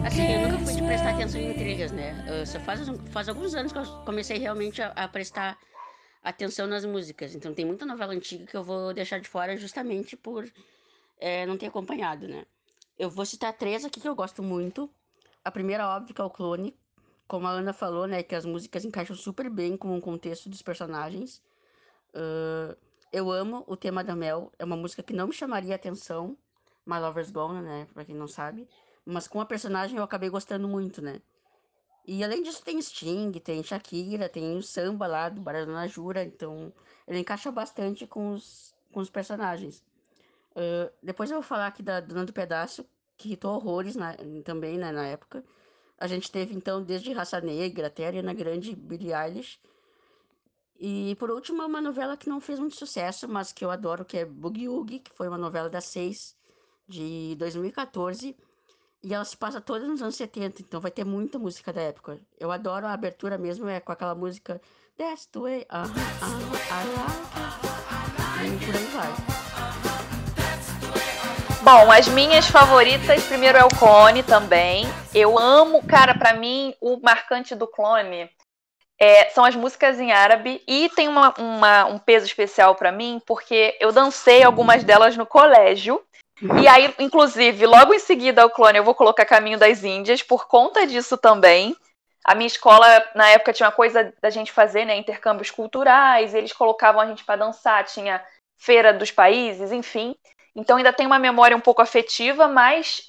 Assim, 0.05 0.31
eu 0.31 0.49
nunca 0.49 0.65
fui 0.65 0.75
de 0.75 0.81
prestar 0.83 1.09
atenção 1.15 1.41
em 1.41 1.53
trilhas, 1.53 1.91
né? 1.91 2.25
Eu 2.27 2.45
só 2.45 2.59
faz, 2.59 2.81
faz 3.11 3.29
alguns 3.29 3.55
anos 3.55 3.71
que 3.71 3.79
eu 3.79 3.85
comecei 4.05 4.37
realmente 4.37 4.81
a, 4.81 4.89
a 4.89 5.07
prestar 5.07 5.57
atenção 6.23 6.65
nas 6.65 6.86
músicas. 6.86 7.36
Então 7.36 7.53
tem 7.53 7.65
muita 7.65 7.86
novela 7.86 8.13
antiga 8.13 8.45
que 8.45 8.55
eu 8.55 8.63
vou 8.63 8.93
deixar 8.93 9.19
de 9.19 9.27
fora 9.27 9.57
justamente 9.57 10.15
por 10.15 10.49
é, 11.19 11.45
não 11.45 11.57
ter 11.57 11.67
acompanhado, 11.67 12.27
né? 12.27 12.45
Eu 12.97 13.09
vou 13.09 13.25
citar 13.25 13.53
três 13.53 13.83
aqui 13.83 13.99
que 13.99 14.07
eu 14.07 14.15
gosto 14.15 14.41
muito. 14.41 14.89
A 15.43 15.51
primeira, 15.51 15.88
óbvio, 15.88 16.15
que 16.15 16.21
é 16.21 16.23
o 16.23 16.29
Clone, 16.29 16.75
como 17.27 17.47
a 17.47 17.51
Ana 17.51 17.73
falou, 17.73 18.07
né, 18.07 18.23
que 18.23 18.36
as 18.36 18.45
músicas 18.45 18.86
encaixam 18.86 19.15
super 19.15 19.49
bem 19.49 19.75
com 19.75 19.97
o 19.97 20.01
contexto 20.01 20.49
dos 20.49 20.62
personagens. 20.62 21.41
Uh, 22.13 22.77
eu 23.12 23.31
amo 23.31 23.63
o 23.67 23.75
tema 23.75 24.03
da 24.03 24.15
Mel, 24.15 24.51
é 24.57 24.63
uma 24.63 24.77
música 24.77 25.03
que 25.03 25.13
não 25.13 25.27
me 25.27 25.33
chamaria 25.33 25.75
atenção, 25.75 26.38
My 26.86 26.99
Lover's 26.99 27.31
Gone, 27.31 27.62
né, 27.62 27.88
pra 27.93 28.05
quem 28.05 28.15
não 28.15 28.27
sabe, 28.27 28.67
mas 29.05 29.27
com 29.27 29.41
a 29.41 29.45
personagem 29.45 29.97
eu 29.97 30.03
acabei 30.03 30.29
gostando 30.29 30.67
muito, 30.67 31.01
né. 31.01 31.21
E 32.05 32.23
além 32.23 32.43
disso 32.43 32.61
tem 32.63 32.81
Sting, 32.81 33.31
tem 33.39 33.63
Shakira, 33.63 34.27
tem 34.27 34.57
o 34.57 34.61
samba 34.61 35.07
lá 35.07 35.29
do 35.29 35.41
Barana 35.41 35.87
Jura, 35.87 36.23
então 36.23 36.73
ele 37.07 37.19
encaixa 37.19 37.51
bastante 37.51 38.05
com 38.05 38.33
os, 38.33 38.75
com 38.91 38.99
os 38.99 39.09
personagens. 39.09 39.83
Uh, 40.51 40.91
depois 41.01 41.31
eu 41.31 41.37
vou 41.37 41.43
falar 41.43 41.67
aqui 41.67 41.81
da 41.81 41.99
Dona 41.99 42.25
do 42.25 42.33
Pedaço, 42.33 42.85
que 43.17 43.29
irritou 43.29 43.55
horrores 43.55 43.95
na, 43.95 44.15
também 44.43 44.77
né, 44.77 44.91
na 44.91 45.05
época. 45.07 45.43
A 45.97 46.07
gente 46.07 46.29
teve, 46.29 46.53
então, 46.53 46.83
desde 46.83 47.13
Raça 47.13 47.39
Negra 47.39 47.87
até 47.87 48.07
Ariana 48.07 48.33
Grande, 48.33 48.75
Billie 48.75 49.13
Eilish. 49.13 49.59
E, 50.77 51.15
por 51.17 51.31
último, 51.31 51.65
uma 51.65 51.81
novela 51.81 52.17
que 52.17 52.27
não 52.27 52.41
fez 52.41 52.59
muito 52.59 52.75
sucesso, 52.75 53.27
mas 53.27 53.53
que 53.53 53.63
eu 53.63 53.71
adoro, 53.71 54.03
que 54.03 54.17
é 54.17 54.25
Boogie 54.25 54.67
Woogie, 54.67 54.99
que 54.99 55.11
foi 55.11 55.29
uma 55.29 55.37
novela 55.37 55.69
das 55.69 55.85
seis, 55.85 56.35
de 56.87 57.35
2014. 57.37 58.35
E 59.03 59.13
ela 59.13 59.25
se 59.25 59.35
passa 59.35 59.59
toda 59.59 59.85
nos 59.85 60.01
anos 60.01 60.15
70, 60.15 60.61
então 60.61 60.79
vai 60.79 60.89
ter 60.89 61.03
muita 61.03 61.37
música 61.37 61.73
da 61.73 61.81
época. 61.81 62.17
Eu 62.39 62.51
adoro 62.53 62.87
a 62.87 62.93
abertura 62.93 63.37
mesmo, 63.37 63.67
é 63.67 63.81
com 63.81 63.91
aquela 63.91 64.15
música 64.15 64.61
That's 64.97 65.25
the 65.25 65.39
way, 65.39 65.67
I 65.69 65.87
like 65.87 65.99
it. 67.35 67.43
E 68.45 68.65
por 68.65 68.75
aí 68.75 68.85
vai. 68.93 69.11
Bom, 71.63 71.91
as 71.91 72.07
minhas 72.07 72.47
favoritas, 72.47 73.23
primeiro 73.25 73.57
é 73.57 73.65
o 73.65 73.69
clone 73.69 74.23
também. 74.23 74.85
Eu 75.13 75.37
amo, 75.37 75.81
cara, 75.85 76.13
para 76.13 76.33
mim, 76.33 76.73
o 76.79 76.99
marcante 77.01 77.55
do 77.55 77.67
clone 77.67 78.29
é, 78.99 79.29
são 79.29 79.43
as 79.43 79.56
músicas 79.56 79.99
em 79.99 80.12
árabe 80.12 80.62
e 80.67 80.89
tem 80.89 81.08
uma, 81.08 81.34
uma, 81.38 81.86
um 81.86 81.97
peso 81.99 82.25
especial 82.25 82.75
para 82.75 82.91
mim 82.91 83.21
porque 83.25 83.75
eu 83.79 83.91
dancei 83.91 84.43
algumas 84.43 84.84
delas 84.84 85.17
no 85.17 85.25
colégio. 85.25 86.01
E 86.62 86.67
aí, 86.67 86.93
inclusive, 86.99 87.65
logo 87.65 87.93
em 87.93 87.99
seguida 87.99 88.41
ao 88.41 88.49
clone, 88.49 88.77
eu 88.77 88.84
vou 88.84 88.95
colocar 88.95 89.25
Caminho 89.25 89.58
das 89.58 89.84
Índias 89.84 90.21
por 90.21 90.47
conta 90.47 90.86
disso 90.86 91.17
também. 91.17 91.75
A 92.25 92.36
minha 92.36 92.47
escola, 92.47 92.86
na 93.15 93.29
época, 93.29 93.53
tinha 93.53 93.67
uma 93.67 93.75
coisa 93.75 94.13
da 94.21 94.29
gente 94.29 94.51
fazer, 94.51 94.86
né? 94.86 94.95
Intercâmbios 94.95 95.51
culturais, 95.51 96.34
eles 96.34 96.53
colocavam 96.53 97.01
a 97.01 97.06
gente 97.06 97.23
para 97.23 97.36
dançar, 97.36 97.84
tinha 97.86 98.23
feira 98.58 98.93
dos 98.93 99.12
países, 99.12 99.71
enfim. 99.71 100.15
Então 100.56 100.77
ainda 100.77 100.93
tem 100.93 101.06
uma 101.06 101.19
memória 101.19 101.58
um 101.58 101.62
pouco 101.62 101.82
afetiva, 101.82 102.47
mas 102.47 103.06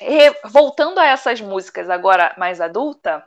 voltando 0.47 0.99
a 0.99 1.07
essas 1.07 1.40
músicas 1.40 1.90
agora 1.90 2.35
mais 2.38 2.61
adulta, 2.61 3.25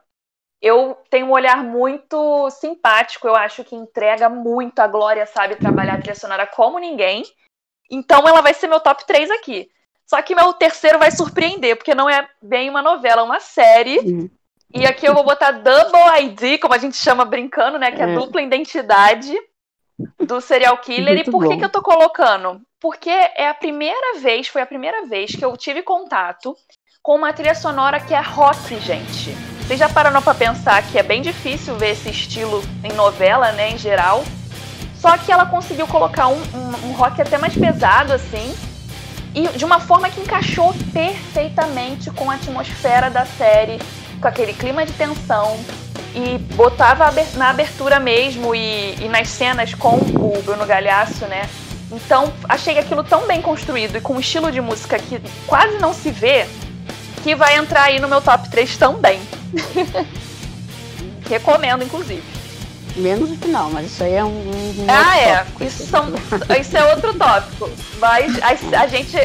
eu 0.62 0.98
tenho 1.10 1.28
um 1.28 1.32
olhar 1.32 1.64
muito 1.64 2.50
simpático, 2.50 3.28
eu 3.28 3.36
acho 3.36 3.64
que 3.64 3.76
entrega 3.76 4.28
muito. 4.28 4.80
A 4.80 4.88
Glória 4.88 5.26
sabe 5.26 5.56
trabalhar 5.56 5.94
a 5.94 5.98
trilha 5.98 6.16
sonora 6.16 6.48
como 6.48 6.80
ninguém. 6.80 7.24
Então 7.90 8.28
ela 8.28 8.42
vai 8.42 8.54
ser 8.54 8.68
meu 8.68 8.80
top 8.80 9.06
3 9.06 9.30
aqui. 9.32 9.70
Só 10.06 10.22
que 10.22 10.34
meu 10.34 10.54
terceiro 10.54 10.98
vai 10.98 11.12
surpreender, 11.12 11.76
porque 11.76 11.94
não 11.94 12.10
é 12.10 12.28
bem 12.42 12.70
uma 12.70 12.82
novela, 12.82 13.22
é 13.22 13.26
uma 13.26 13.40
série. 13.40 14.30
E 14.74 14.86
aqui 14.86 15.06
eu 15.06 15.14
vou 15.14 15.24
botar 15.24 15.52
Double 15.52 16.24
ID, 16.24 16.60
como 16.60 16.74
a 16.74 16.78
gente 16.78 16.98
chama 16.98 17.24
brincando, 17.24 17.78
né? 17.78 17.92
Que 17.92 18.02
é, 18.02 18.10
é 18.10 18.16
dupla 18.16 18.42
identidade 18.42 19.36
do 20.20 20.42
serial 20.42 20.78
killer. 20.78 21.16
Muito 21.16 21.30
e 21.30 21.32
por 21.32 21.48
que, 21.48 21.58
que 21.58 21.66
eu 21.66 21.70
tô 21.70 21.82
colocando? 21.82 22.62
Porque 22.80 23.10
é 23.10 23.48
a 23.48 23.54
primeira 23.54 24.20
vez, 24.20 24.48
foi 24.48 24.62
a 24.62 24.68
primeira 24.68 25.06
vez 25.06 25.36
que 25.36 25.44
eu 25.44 25.56
tive 25.58 25.84
contato 25.84 26.56
com 27.02 27.16
uma 27.16 27.34
trilha 27.34 27.56
sonora 27.56 28.00
que 28.00 28.14
é 28.14 28.22
rock, 28.22 28.80
gente. 28.80 29.57
Vocês 29.68 29.82
já 29.82 29.90
pararam 29.90 30.22
para 30.22 30.34
pensar 30.34 30.82
que 30.82 30.98
é 30.98 31.04
bem 31.04 31.22
difícil 31.22 31.76
ver 31.76 31.90
esse 31.90 32.10
estilo 32.10 32.64
em 32.86 32.94
novela, 32.94 33.52
né, 33.52 33.72
em 33.72 33.78
geral. 33.78 34.24
Só 34.96 35.18
que 35.18 35.30
ela 35.30 35.46
conseguiu 35.46 35.86
colocar 35.88 36.30
um, 36.30 36.42
um, 36.54 36.88
um 36.88 36.92
rock 36.94 37.22
até 37.22 37.38
mais 37.38 37.54
pesado, 37.54 38.14
assim, 38.14 38.56
e 39.36 39.46
de 39.58 39.66
uma 39.66 39.82
forma 39.82 40.10
que 40.10 40.22
encaixou 40.22 40.74
perfeitamente 40.94 42.10
com 42.12 42.32
a 42.32 42.36
atmosfera 42.36 43.10
da 43.10 43.26
série, 43.26 43.78
com 44.22 44.28
aquele 44.30 44.54
clima 44.54 44.86
de 44.86 44.94
tensão, 44.94 45.60
e 46.16 46.38
botava 46.56 47.14
na 47.36 47.50
abertura 47.50 48.00
mesmo 48.00 48.56
e, 48.56 48.96
e 49.02 49.10
nas 49.10 49.28
cenas 49.28 49.74
com 49.74 49.98
o 49.98 50.42
Bruno 50.46 50.66
Galhaço, 50.66 51.26
né? 51.26 51.48
Então, 51.92 52.32
achei 52.48 52.80
aquilo 52.80 53.04
tão 53.04 53.28
bem 53.28 53.42
construído 53.42 53.98
e 53.98 54.02
com 54.02 54.14
um 54.14 54.20
estilo 54.22 54.50
de 54.50 54.62
música 54.62 54.98
que 54.98 55.22
quase 55.46 55.78
não 55.78 55.94
se 55.94 56.10
vê, 56.10 56.48
que 57.22 57.36
vai 57.36 57.58
entrar 57.58 57.84
aí 57.84 58.00
no 58.00 58.08
meu 58.08 58.22
top 58.22 58.50
3 58.50 58.78
também. 58.78 59.20
Recomendo, 61.30 61.84
inclusive. 61.84 62.24
Menos 62.96 63.30
o 63.30 63.36
final, 63.36 63.70
mas 63.70 63.88
isso 63.88 64.04
aí 64.04 64.14
é 64.14 64.24
um. 64.24 64.30
um 64.30 64.86
ah, 64.88 65.18
é. 65.18 65.38
Tópico, 65.38 65.64
isso, 65.64 65.86
são, 65.86 66.06
isso 66.60 66.76
é 66.76 66.96
outro 66.96 67.14
tópico. 67.14 67.70
Mas 68.00 68.42
a, 68.42 68.82
a 68.82 68.88
gente. 68.88 69.18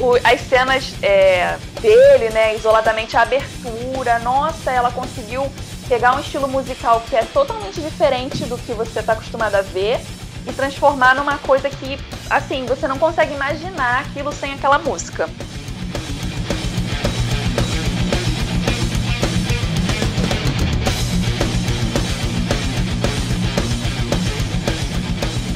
O, 0.00 0.14
as 0.24 0.40
cenas 0.40 0.94
é, 1.02 1.58
dele, 1.80 2.30
né, 2.30 2.56
isoladamente, 2.56 3.16
a 3.16 3.22
abertura, 3.22 4.18
nossa, 4.20 4.70
ela 4.70 4.90
conseguiu 4.90 5.46
pegar 5.88 6.16
um 6.16 6.20
estilo 6.20 6.48
musical 6.48 7.02
que 7.08 7.14
é 7.14 7.22
totalmente 7.22 7.80
diferente 7.80 8.44
do 8.46 8.56
que 8.56 8.72
você 8.72 9.00
está 9.00 9.12
acostumado 9.12 9.54
a 9.56 9.60
ver 9.60 10.00
e 10.46 10.52
transformar 10.52 11.14
numa 11.14 11.36
coisa 11.38 11.68
que, 11.68 11.98
assim, 12.30 12.64
você 12.64 12.88
não 12.88 12.98
consegue 12.98 13.34
imaginar 13.34 14.00
aquilo 14.00 14.32
sem 14.32 14.54
aquela 14.54 14.78
música. 14.78 15.28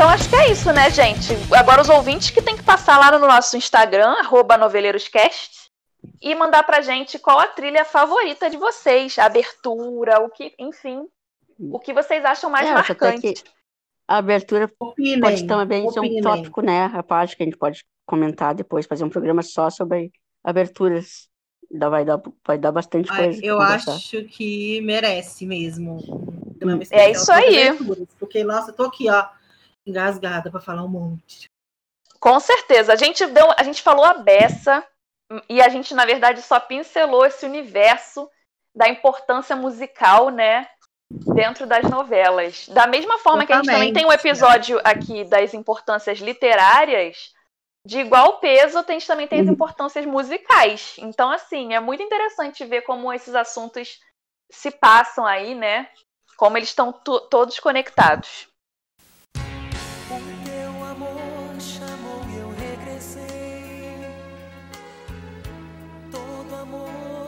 Então 0.06 0.14
acho 0.14 0.30
que 0.30 0.36
é 0.36 0.52
isso, 0.52 0.72
né, 0.72 0.88
gente? 0.88 1.34
Agora 1.52 1.82
os 1.82 1.88
ouvintes 1.88 2.30
que 2.30 2.40
tem 2.40 2.56
que 2.56 2.62
passar 2.62 2.96
lá 2.96 3.18
no 3.18 3.26
nosso 3.26 3.56
Instagram, 3.56 4.14
noveleiroscast, 4.56 5.68
e 6.22 6.32
mandar 6.32 6.62
pra 6.62 6.80
gente 6.80 7.18
qual 7.18 7.40
a 7.40 7.48
trilha 7.48 7.84
favorita 7.84 8.48
de 8.48 8.56
vocês, 8.56 9.18
a 9.18 9.24
abertura, 9.24 10.20
o 10.20 10.30
que, 10.30 10.54
enfim, 10.60 11.08
o 11.58 11.80
que 11.80 11.92
vocês 11.92 12.24
acham 12.24 12.48
mais 12.48 12.68
é, 12.68 12.72
marcante. 12.72 13.42
A 14.06 14.18
abertura 14.18 14.70
opinem, 14.78 15.20
pode 15.20 15.44
também 15.44 15.90
ser 15.90 15.98
um 15.98 16.20
tópico, 16.20 16.60
né? 16.60 16.84
A 16.94 17.02
parte 17.02 17.36
que 17.36 17.42
a 17.42 17.46
gente 17.46 17.58
pode 17.58 17.84
comentar 18.06 18.54
depois, 18.54 18.86
fazer 18.86 19.02
um 19.02 19.10
programa 19.10 19.42
só 19.42 19.68
sobre 19.70 20.12
aberturas. 20.44 21.28
Vai 21.68 22.04
dar, 22.04 22.22
vai 22.46 22.56
dar 22.56 22.70
bastante 22.70 23.08
coisa. 23.08 23.44
Eu 23.44 23.60
acho 23.60 24.22
que 24.22 24.80
merece 24.82 25.44
mesmo. 25.44 25.98
É 26.92 27.10
isso 27.10 27.32
aí. 27.32 27.76
Porque, 28.20 28.44
nossa, 28.44 28.70
eu 28.70 28.74
tô 28.74 28.84
aqui, 28.84 29.10
ó 29.10 29.26
engasgada 29.86 30.50
para 30.50 30.60
falar 30.60 30.82
um 30.84 30.88
monte. 30.88 31.48
Com 32.18 32.40
certeza. 32.40 32.92
A 32.92 32.96
gente 32.96 33.24
deu, 33.26 33.52
a 33.56 33.62
gente 33.62 33.82
falou 33.82 34.04
a 34.04 34.14
beça 34.14 34.84
e 35.48 35.60
a 35.60 35.68
gente 35.68 35.94
na 35.94 36.04
verdade 36.04 36.42
só 36.42 36.58
pincelou 36.58 37.24
esse 37.24 37.44
universo 37.46 38.28
da 38.74 38.88
importância 38.88 39.56
musical, 39.56 40.28
né, 40.28 40.68
dentro 41.10 41.66
das 41.66 41.84
novelas. 41.84 42.68
Da 42.68 42.86
mesma 42.86 43.18
forma 43.18 43.46
que 43.46 43.52
a 43.52 43.56
gente 43.56 43.66
também 43.66 43.92
tem 43.92 44.04
um 44.04 44.12
episódio 44.12 44.80
aqui 44.84 45.24
das 45.24 45.54
importâncias 45.54 46.18
literárias, 46.18 47.32
de 47.86 48.00
igual 48.00 48.38
peso, 48.38 48.78
a 48.78 48.82
gente 48.82 49.06
também 49.06 49.28
tem 49.28 49.40
as 49.40 49.46
uhum. 49.46 49.52
importâncias 49.52 50.04
musicais. 50.04 50.96
Então, 50.98 51.30
assim, 51.30 51.72
é 51.72 51.78
muito 51.78 52.02
interessante 52.02 52.64
ver 52.64 52.82
como 52.82 53.12
esses 53.12 53.34
assuntos 53.34 54.00
se 54.50 54.72
passam 54.72 55.24
aí, 55.24 55.54
né? 55.54 55.88
Como 56.36 56.58
eles 56.58 56.68
estão 56.68 56.92
todos 56.92 57.60
conectados. 57.60 58.48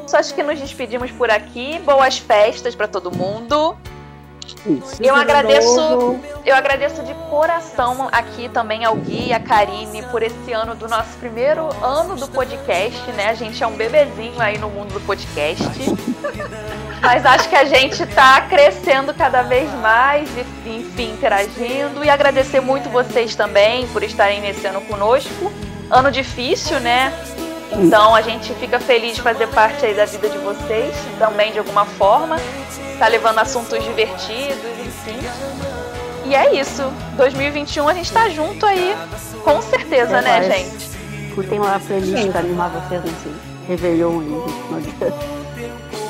Só 0.07 0.17
acho 0.17 0.35
que 0.35 0.43
nos 0.43 0.59
despedimos 0.59 1.11
por 1.11 1.31
aqui. 1.31 1.79
Boas 1.81 2.19
festas 2.19 2.75
para 2.75 2.89
todo 2.89 3.11
mundo. 3.11 3.77
Isso. 4.67 5.03
Eu 5.03 5.15
agradeço, 5.15 6.21
eu 6.45 6.55
agradeço 6.55 7.03
de 7.03 7.15
coração 7.31 8.09
aqui 8.11 8.49
também 8.49 8.85
ao 8.85 8.97
Gui 8.97 9.29
e 9.29 9.33
a 9.33 9.41
Karine 9.41 10.03
por 10.05 10.23
esse 10.23 10.53
ano 10.53 10.75
do 10.75 10.89
nosso 10.89 11.17
primeiro 11.19 11.69
ano 11.83 12.17
do 12.17 12.29
podcast, 12.29 13.11
né? 13.13 13.29
A 13.29 13.35
gente 13.35 13.63
é 13.63 13.67
um 13.67 13.77
bebezinho 13.77 14.41
aí 14.41 14.59
no 14.59 14.69
mundo 14.69 14.93
do 14.93 15.01
podcast. 15.01 15.65
Mas 17.01 17.25
acho 17.25 17.49
que 17.49 17.55
a 17.55 17.65
gente 17.65 18.05
tá 18.07 18.41
crescendo 18.43 19.15
cada 19.15 19.43
vez 19.43 19.71
mais 19.75 20.29
e, 20.37 20.69
enfim, 20.69 21.13
interagindo. 21.13 22.05
E 22.05 22.11
agradecer 22.11 22.61
muito 22.61 22.89
vocês 22.89 23.37
também 23.37 23.87
por 23.89 24.03
estarem 24.03 24.41
nesse 24.41 24.67
ano 24.67 24.81
conosco. 24.83 25.53
Ano 25.91 26.11
difícil, 26.11 26.81
né? 26.81 27.13
Então 27.73 28.15
a 28.15 28.23
gente 28.23 28.55
fica 28.55 28.81
feliz 28.81 29.17
de 29.17 29.23
fazer 29.23 29.47
parte 29.49 29.85
aí 29.85 29.95
da 29.95 30.05
vida 30.05 30.29
de 30.29 30.39
vocês, 30.39 30.95
também 31.19 31.53
de 31.53 31.59
alguma 31.59 31.85
forma. 31.85 32.37
Tá 32.99 33.07
levando 33.09 33.39
assuntos 33.39 33.83
divertidos, 33.85 34.65
enfim. 34.81 35.19
E 36.25 36.35
é 36.35 36.61
isso. 36.61 36.83
2021 37.17 37.89
a 37.89 37.95
gente 37.95 38.13
tá 38.13 38.29
junto 38.29 38.67
aí, 38.67 38.97
com 39.45 39.63
certeza, 39.63 40.19
é, 40.19 40.23
né, 40.23 40.51
gente? 40.51 41.35
Curtem 41.35 41.59
lá 41.59 41.77
a 41.77 41.81
playlist 41.81 42.31
pra 42.31 42.41
animar 42.41 42.71
vocês 42.71 43.03
nesse 43.05 43.35
Réveillon 43.69 44.21
aí. 44.21 45.19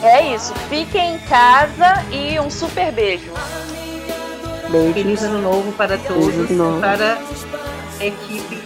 É 0.02 0.34
isso. 0.34 0.54
Fiquem 0.68 1.16
em 1.16 1.18
casa 1.18 2.04
e 2.12 2.38
um 2.38 2.48
super 2.50 2.92
beijo. 2.92 3.32
Beijo. 4.70 4.94
Feliz 4.94 5.22
ano 5.24 5.42
novo 5.42 5.72
para 5.72 5.98
todos, 5.98 6.34
para 6.80 7.18
a 8.00 8.04
equipe. 8.04 8.62